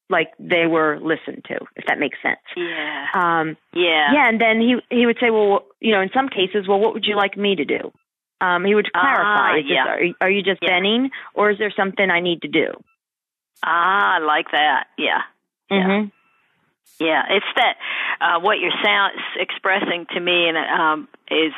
[0.08, 2.38] like they were listened to, if that makes sense.
[2.56, 3.06] Yeah.
[3.14, 4.12] Um, yeah.
[4.12, 6.94] Yeah, and then he he would say, well, you know, in some cases, well, what
[6.94, 7.92] would you like me to do?
[8.40, 9.24] Um, he would clarify.
[9.24, 9.84] Ah, yeah.
[9.84, 10.74] This, are, you, are you just yeah.
[10.74, 12.68] venting, or is there something I need to do?
[13.64, 14.88] Ah, I like that.
[14.98, 15.22] Yeah.
[15.72, 16.08] Mm-hmm.
[16.98, 17.76] Yeah, it's that
[18.20, 21.52] uh, what you're sound expressing to me, and um, is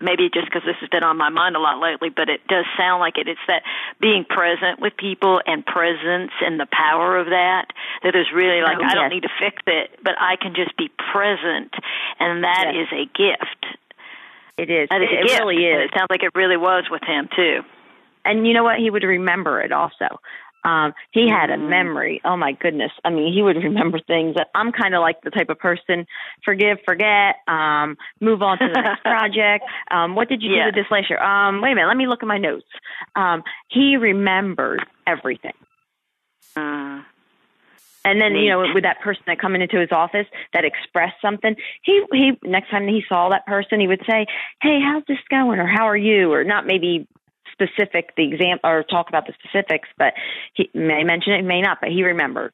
[0.00, 2.64] maybe just because this has been on my mind a lot lately, but it does
[2.76, 3.28] sound like it.
[3.28, 3.62] It's that
[4.00, 7.66] being present with people and presence and the power of that
[8.02, 10.76] that is really like, oh, I don't need to fix it, but I can just
[10.76, 11.72] be present.
[12.20, 12.86] And that yes.
[12.86, 13.62] is a gift.
[14.56, 14.88] It is.
[14.88, 15.88] That is it, it really is.
[15.88, 17.60] It sounds like it really was with him too.
[18.24, 18.78] And you know what?
[18.78, 20.20] He would remember it also.
[20.66, 21.70] Um, he had a mm-hmm.
[21.70, 22.20] memory.
[22.24, 22.90] Oh my goodness.
[23.04, 26.06] I mean, he would remember things that I'm kind of like the type of person,
[26.44, 29.64] forgive, forget, um, move on to the next project.
[29.90, 30.64] Um, what did you yeah.
[30.64, 31.22] do with this last year?
[31.22, 31.88] Um, wait a minute.
[31.88, 32.66] Let me look at my notes.
[33.14, 35.54] Um, he remembered everything.
[36.56, 37.02] Uh,
[38.04, 41.56] and then, you know, with that person that coming into his office that expressed something,
[41.82, 44.26] he he next time he saw that person, he would say,
[44.62, 47.08] "Hey, how's this going?" or "How are you?" or not maybe
[47.56, 50.12] specific the exam or talk about the specifics, but
[50.54, 52.52] he may mention it, may not, but he remembered.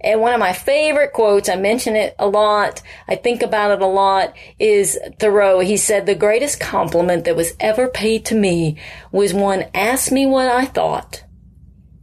[0.00, 3.80] And one of my favorite quotes, I mention it a lot, I think about it
[3.80, 5.60] a lot, is Thoreau.
[5.60, 8.76] He said, The greatest compliment that was ever paid to me
[9.10, 11.24] was one asked me what I thought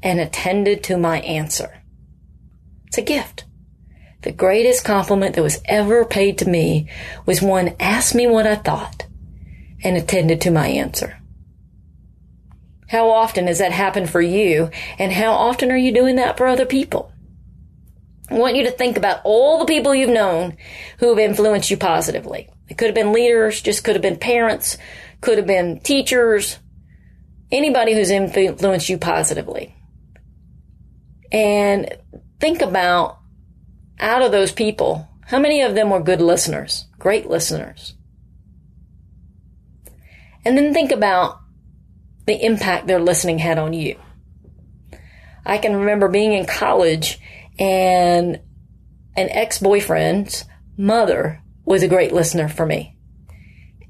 [0.01, 1.83] and attended to my answer.
[2.87, 3.45] It's a gift.
[4.23, 6.89] The greatest compliment that was ever paid to me
[7.27, 9.05] was one asked me what I thought
[9.83, 11.20] and attended to my answer.
[12.91, 14.69] How often has that happened for you?
[14.99, 17.13] And how often are you doing that for other people?
[18.29, 20.57] I want you to think about all the people you've known
[20.97, 22.49] who have influenced you positively.
[22.67, 24.77] It could have been leaders, just could have been parents,
[25.21, 26.59] could have been teachers,
[27.49, 29.73] anybody who's influenced you positively.
[31.31, 31.95] And
[32.41, 33.19] think about
[34.01, 37.93] out of those people, how many of them were good listeners, great listeners?
[40.43, 41.40] And then think about
[42.25, 43.99] the impact their listening had on you.
[45.45, 47.19] I can remember being in college
[47.57, 48.39] and
[49.15, 50.45] an ex-boyfriend's
[50.77, 52.95] mother was a great listener for me.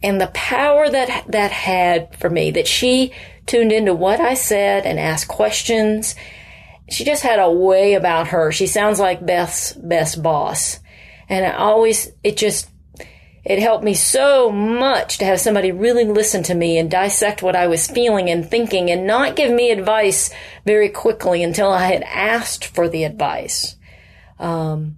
[0.04, 3.12] And the power that that had for me, that she
[3.46, 6.16] tuned into what I said and asked questions.
[6.90, 8.52] She just had a way about her.
[8.52, 10.80] She sounds like Beth's best boss.
[11.30, 12.71] And I always, it just
[13.44, 17.56] it helped me so much to have somebody really listen to me and dissect what
[17.56, 20.30] I was feeling and thinking and not give me advice
[20.66, 23.76] very quickly until I had asked for the advice.
[24.38, 24.98] Um,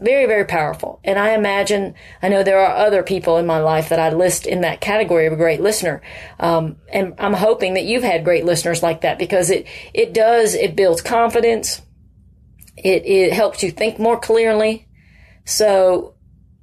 [0.00, 1.00] very, very powerful.
[1.04, 4.46] And I imagine, I know there are other people in my life that I list
[4.46, 6.00] in that category of a great listener.
[6.40, 10.54] Um, and I'm hoping that you've had great listeners like that because it, it does,
[10.54, 11.82] it builds confidence.
[12.76, 14.88] It, it helps you think more clearly.
[15.44, 16.14] So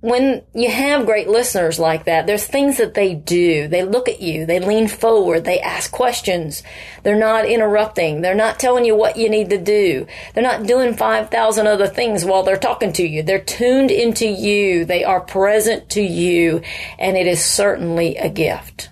[0.01, 3.67] when you have great listeners like that, there's things that they do.
[3.67, 6.63] They look at you, they lean forward, they ask questions.
[7.03, 8.21] They're not interrupting.
[8.21, 10.07] They're not telling you what you need to do.
[10.33, 13.23] They're not doing 5,000 other things while they're talking to you.
[13.23, 14.85] They're tuned into you.
[14.85, 16.61] They are present to you,
[16.97, 18.89] and it is certainly a gift.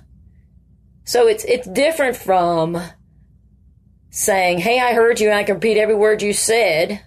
[1.05, 2.81] So it's, it's different from
[4.09, 7.01] saying, Hey, I heard you and I can repeat every word you said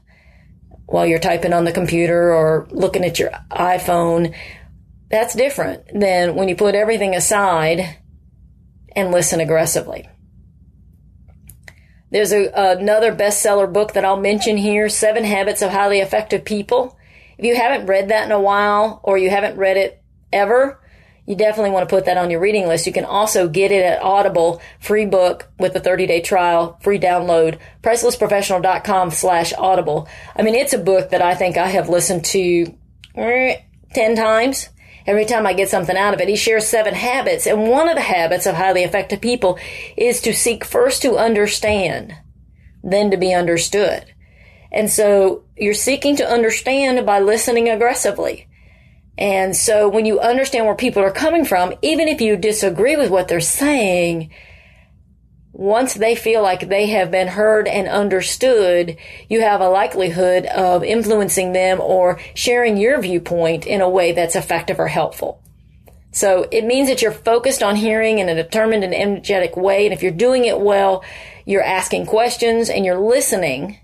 [0.91, 4.35] while you're typing on the computer or looking at your iPhone.
[5.09, 7.97] That's different than when you put everything aside
[8.97, 10.09] and listen aggressively.
[12.11, 16.99] There's a, another bestseller book that I'll mention here, Seven Habits of Highly Effective People.
[17.39, 20.03] If you haven't read that in a while or you haven't read it
[20.33, 20.80] ever,
[21.31, 22.89] you definitely want to put that on your reading list.
[22.89, 26.98] You can also get it at Audible, free book with a 30 day trial, free
[26.98, 30.09] download, pricelessprofessional.com slash audible.
[30.35, 32.74] I mean, it's a book that I think I have listened to
[33.15, 33.59] eh,
[33.94, 34.70] 10 times.
[35.07, 37.47] Every time I get something out of it, he shares seven habits.
[37.47, 39.57] And one of the habits of highly effective people
[39.97, 42.12] is to seek first to understand,
[42.82, 44.05] then to be understood.
[44.73, 48.48] And so you're seeking to understand by listening aggressively.
[49.21, 53.11] And so when you understand where people are coming from, even if you disagree with
[53.11, 54.31] what they're saying,
[55.53, 58.97] once they feel like they have been heard and understood,
[59.29, 64.37] you have a likelihood of influencing them or sharing your viewpoint in a way that's
[64.37, 65.43] effective or helpful.
[66.13, 69.85] So it means that you're focused on hearing in a determined and energetic way.
[69.85, 71.05] And if you're doing it well,
[71.45, 73.79] you're asking questions and you're listening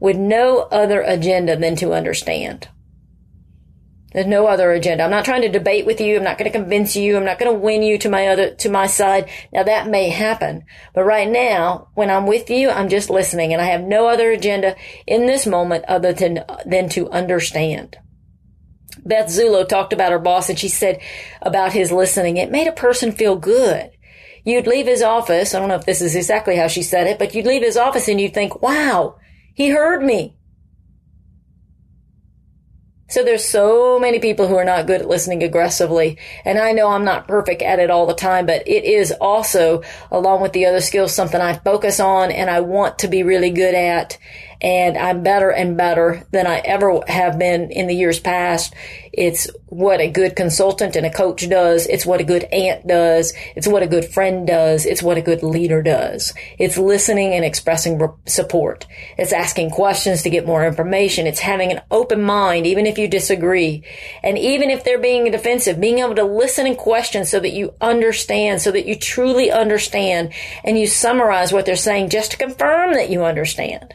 [0.00, 2.68] with no other agenda than to understand.
[4.12, 5.04] There's no other agenda.
[5.04, 6.16] I'm not trying to debate with you.
[6.16, 7.16] I'm not going to convince you.
[7.16, 9.28] I'm not going to win you to my other, to my side.
[9.52, 10.64] Now that may happen,
[10.94, 14.30] but right now, when I'm with you, I'm just listening and I have no other
[14.32, 14.74] agenda
[15.06, 17.98] in this moment other than, than to understand.
[19.04, 21.00] Beth Zullo talked about her boss and she said
[21.40, 23.90] about his listening, it made a person feel good.
[24.44, 25.54] You'd leave his office.
[25.54, 27.76] I don't know if this is exactly how she said it, but you'd leave his
[27.76, 29.16] office and you'd think, wow,
[29.54, 30.36] he heard me.
[33.10, 36.16] So there's so many people who are not good at listening aggressively.
[36.44, 39.82] And I know I'm not perfect at it all the time, but it is also,
[40.12, 43.50] along with the other skills, something I focus on and I want to be really
[43.50, 44.16] good at
[44.60, 48.74] and I'm better and better than I ever have been in the years past.
[49.12, 51.86] It's what a good consultant and a coach does.
[51.86, 53.32] It's what a good aunt does.
[53.56, 54.86] It's what a good friend does.
[54.86, 56.32] It's what a good leader does.
[56.58, 58.86] It's listening and expressing support.
[59.18, 61.26] It's asking questions to get more information.
[61.26, 63.82] It's having an open mind, even if you disagree.
[64.22, 67.74] And even if they're being defensive, being able to listen and question so that you
[67.80, 70.32] understand, so that you truly understand
[70.64, 73.94] and you summarize what they're saying just to confirm that you understand.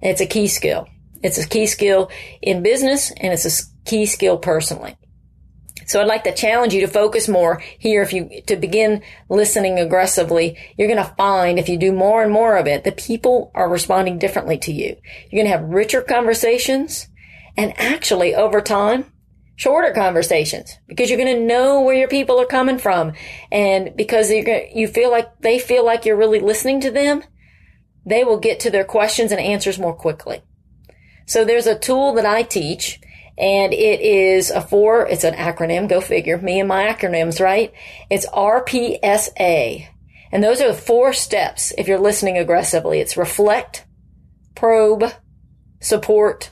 [0.00, 0.88] It's a key skill.
[1.22, 2.10] It's a key skill
[2.40, 4.96] in business and it's a key skill personally.
[5.86, 8.02] So I'd like to challenge you to focus more here.
[8.02, 12.30] If you, to begin listening aggressively, you're going to find if you do more and
[12.30, 14.96] more of it, the people are responding differently to you.
[15.30, 17.08] You're going to have richer conversations
[17.56, 19.06] and actually over time,
[19.56, 23.14] shorter conversations because you're going to know where your people are coming from.
[23.50, 27.24] And because you're to, you feel like they feel like you're really listening to them,
[28.08, 30.42] they will get to their questions and answers more quickly.
[31.26, 33.00] So there's a tool that I teach
[33.38, 37.72] and it is a four, it's an acronym, go figure, me and my acronyms, right?
[38.10, 39.86] It's RPSA.
[40.32, 42.98] And those are the four steps if you're listening aggressively.
[42.98, 43.86] It's reflect,
[44.56, 45.04] probe,
[45.80, 46.50] support,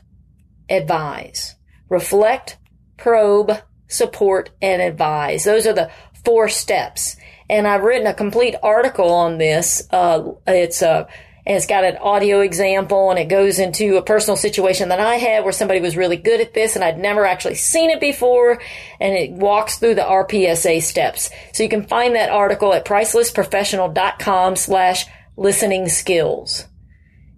[0.71, 1.57] advise.
[1.89, 2.57] Reflect,
[2.97, 3.59] probe,
[3.89, 5.45] support, and advise.
[5.45, 5.91] Those are the
[6.25, 7.17] four steps.
[7.51, 9.87] And I've written a complete article on this.
[9.91, 11.09] Uh, it's a
[11.47, 15.15] and it's got an audio example and it goes into a personal situation that I
[15.15, 18.61] had where somebody was really good at this and I'd never actually seen it before
[18.99, 21.31] and it walks through the RPSA steps.
[21.53, 25.07] So you can find that article at pricelessprofessional.com slash
[25.37, 26.67] listening skills.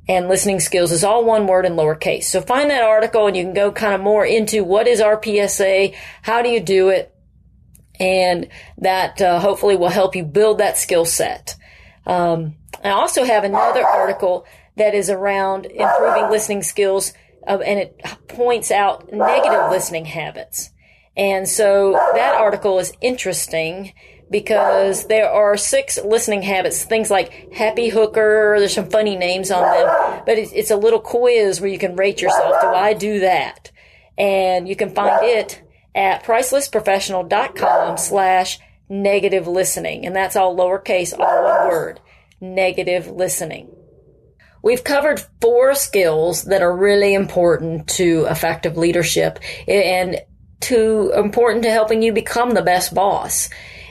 [0.08, 2.24] And listening skills is all one word in lowercase.
[2.24, 5.94] So find that article and you can go kind of more into what is RPSA,
[6.22, 7.14] how do you do it,
[8.00, 8.48] and
[8.78, 11.56] that uh, hopefully will help you build that skill set.
[12.06, 14.46] Um, I also have another article
[14.76, 17.12] that is around improving listening skills,
[17.46, 20.70] uh, and it points out negative listening habits.
[21.16, 23.92] And so that article is interesting
[24.30, 29.62] because there are six listening habits, things like happy hooker, there's some funny names on
[29.62, 32.60] them, but it's, it's a little quiz where you can rate yourself.
[32.60, 33.72] Do I do that?
[34.16, 35.62] And you can find it
[35.94, 40.06] at pricelessprofessional.com slash negative listening.
[40.06, 42.00] And that's all lowercase, all one word.
[42.40, 43.70] Negative listening.
[44.62, 50.20] We've covered four skills that are really important to effective leadership and
[50.60, 53.48] to important to helping you become the best boss.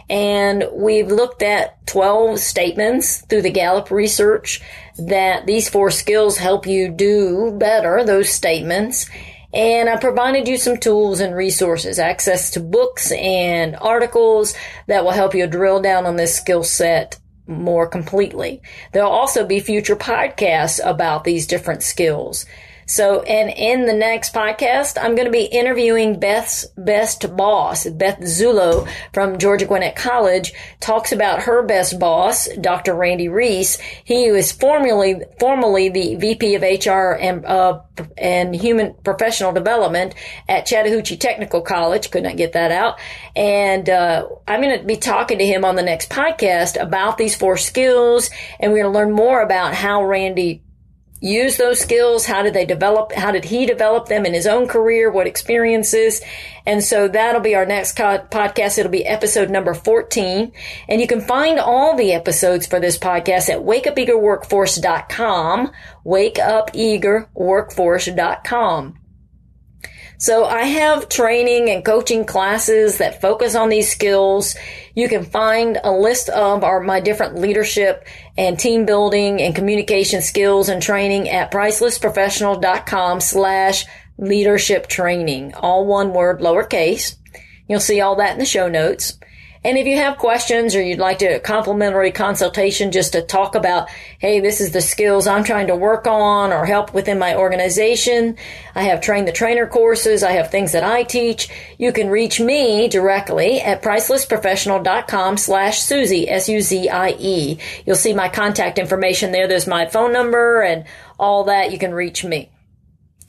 [0.10, 4.62] And we've looked at 12 statements through the Gallup research
[4.98, 9.10] that these four skills help you do better, those statements.
[9.54, 14.54] And I provided you some tools and resources, access to books and articles
[14.88, 17.18] that will help you drill down on this skill set
[17.48, 18.62] more completely.
[18.92, 22.46] There'll also be future podcasts about these different skills.
[22.88, 27.86] So, and in the next podcast, I'm going to be interviewing Beth's best boss.
[27.86, 32.96] Beth Zullo from Georgia Gwinnett College talks about her best boss, Dr.
[32.96, 33.78] Randy Reese.
[34.06, 37.82] He was formerly, formerly the VP of HR and, uh,
[38.18, 40.16] and Human Professional Development
[40.48, 42.10] at Chattahoochee Technical College.
[42.10, 43.00] Could not get that out.
[43.36, 47.36] And, uh, I'm going to be talking to him on the next podcast about these
[47.36, 48.30] four skills.
[48.62, 50.64] And we're going to learn more about how Randy
[51.20, 52.26] use those skills?
[52.26, 53.12] How did they develop?
[53.12, 55.12] How did he develop them in his own career?
[55.12, 56.22] What experiences?
[56.66, 58.78] And so that'll be our next podcast.
[58.78, 60.52] It'll be episode number 14.
[60.88, 65.72] And you can find all the episodes for this podcast at wakeupeagerworkforce.com,
[66.06, 69.00] wakeupeagerworkforce.com.
[70.20, 74.56] So I have training and coaching classes that focus on these skills.
[74.98, 80.24] You can find a list of our, my different leadership and team building and communication
[80.24, 83.86] skills and training at pricelessprofessional.com slash
[84.18, 85.54] leadership training.
[85.54, 87.16] All one word, lowercase.
[87.70, 89.20] You'll see all that in the show notes.
[89.64, 93.56] And if you have questions or you'd like to a complimentary consultation just to talk
[93.56, 93.90] about,
[94.20, 98.38] hey, this is the skills I'm trying to work on or help within my organization.
[98.76, 100.24] I have train the trainer courses.
[100.24, 101.50] I have things that I teach.
[101.78, 107.58] You can reach me directly at pricelessprofessional.com slash Suzie, S-U-Z-I-E.
[107.86, 109.48] You'll see my contact information there.
[109.48, 110.86] There's my phone number and
[111.20, 111.72] all that.
[111.72, 112.52] You can reach me.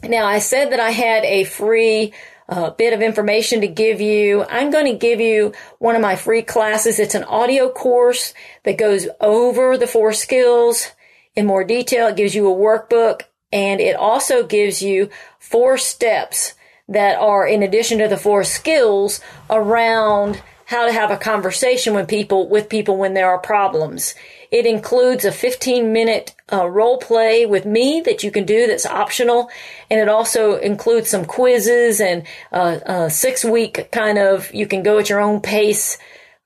[0.03, 2.13] Now, I said that I had a free
[2.49, 4.45] a bit of information to give you.
[4.49, 6.99] I'm going to give you one of my free classes.
[6.99, 8.35] It's an audio course
[8.65, 10.89] that goes over the four skills
[11.35, 12.09] in more detail.
[12.09, 13.23] It gives you a workbook
[13.53, 16.55] and it also gives you four steps
[16.89, 22.09] that are in addition to the four skills around how to have a conversation with
[22.09, 24.15] people with people when there are problems.
[24.55, 28.87] It includes a 15 minute uh, role play with me that you can do that's
[28.87, 29.51] optional.
[29.91, 32.23] And it also includes some quizzes and
[32.53, 35.99] uh, a six week kind of, you can go at your own pace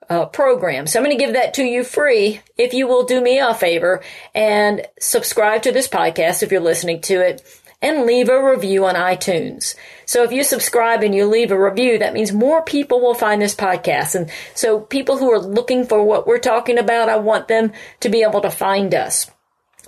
[0.09, 0.87] uh, program.
[0.87, 3.53] So I'm going to give that to you free if you will do me a
[3.53, 4.03] favor
[4.35, 7.43] and subscribe to this podcast if you're listening to it
[7.81, 9.75] and leave a review on iTunes.
[10.05, 13.41] So if you subscribe and you leave a review, that means more people will find
[13.41, 14.15] this podcast.
[14.15, 18.09] And so people who are looking for what we're talking about, I want them to
[18.09, 19.31] be able to find us.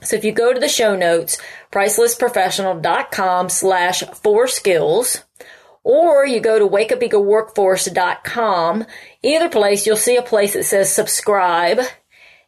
[0.02, 1.38] So if you go to the show notes,
[1.72, 5.24] pricelessprofessional.com slash four skills,
[5.82, 8.86] or you go to wakeupeagerworkforce.com,
[9.22, 11.78] either place you'll see a place that says subscribe.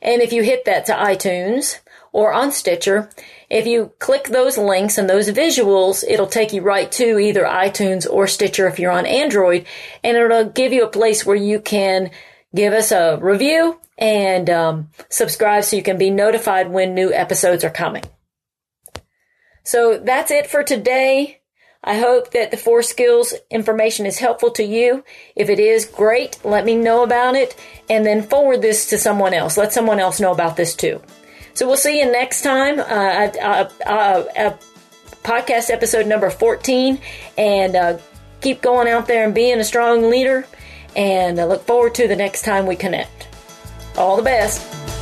[0.01, 1.79] And if you hit that to iTunes
[2.13, 3.11] or on Stitcher,
[3.53, 8.11] if you click those links and those visuals, it'll take you right to either iTunes
[8.11, 9.67] or Stitcher if you're on Android,
[10.03, 12.11] and it'll give you a place where you can
[12.55, 17.63] give us a review and um, subscribe so you can be notified when new episodes
[17.63, 18.05] are coming.
[19.65, 21.43] So that's it for today.
[21.85, 25.05] I hope that the four skills information is helpful to you.
[25.37, 26.43] If it is, great.
[26.43, 27.55] Let me know about it
[27.91, 29.59] and then forward this to someone else.
[29.59, 31.03] Let someone else know about this too.
[31.55, 32.81] So we'll see you next time.
[32.81, 34.57] Uh, uh, uh,
[35.23, 36.99] podcast episode number 14.
[37.39, 37.99] And uh,
[38.41, 40.47] keep going out there and being a strong leader.
[40.97, 43.29] And I look forward to the next time we connect.
[43.97, 45.02] All the best.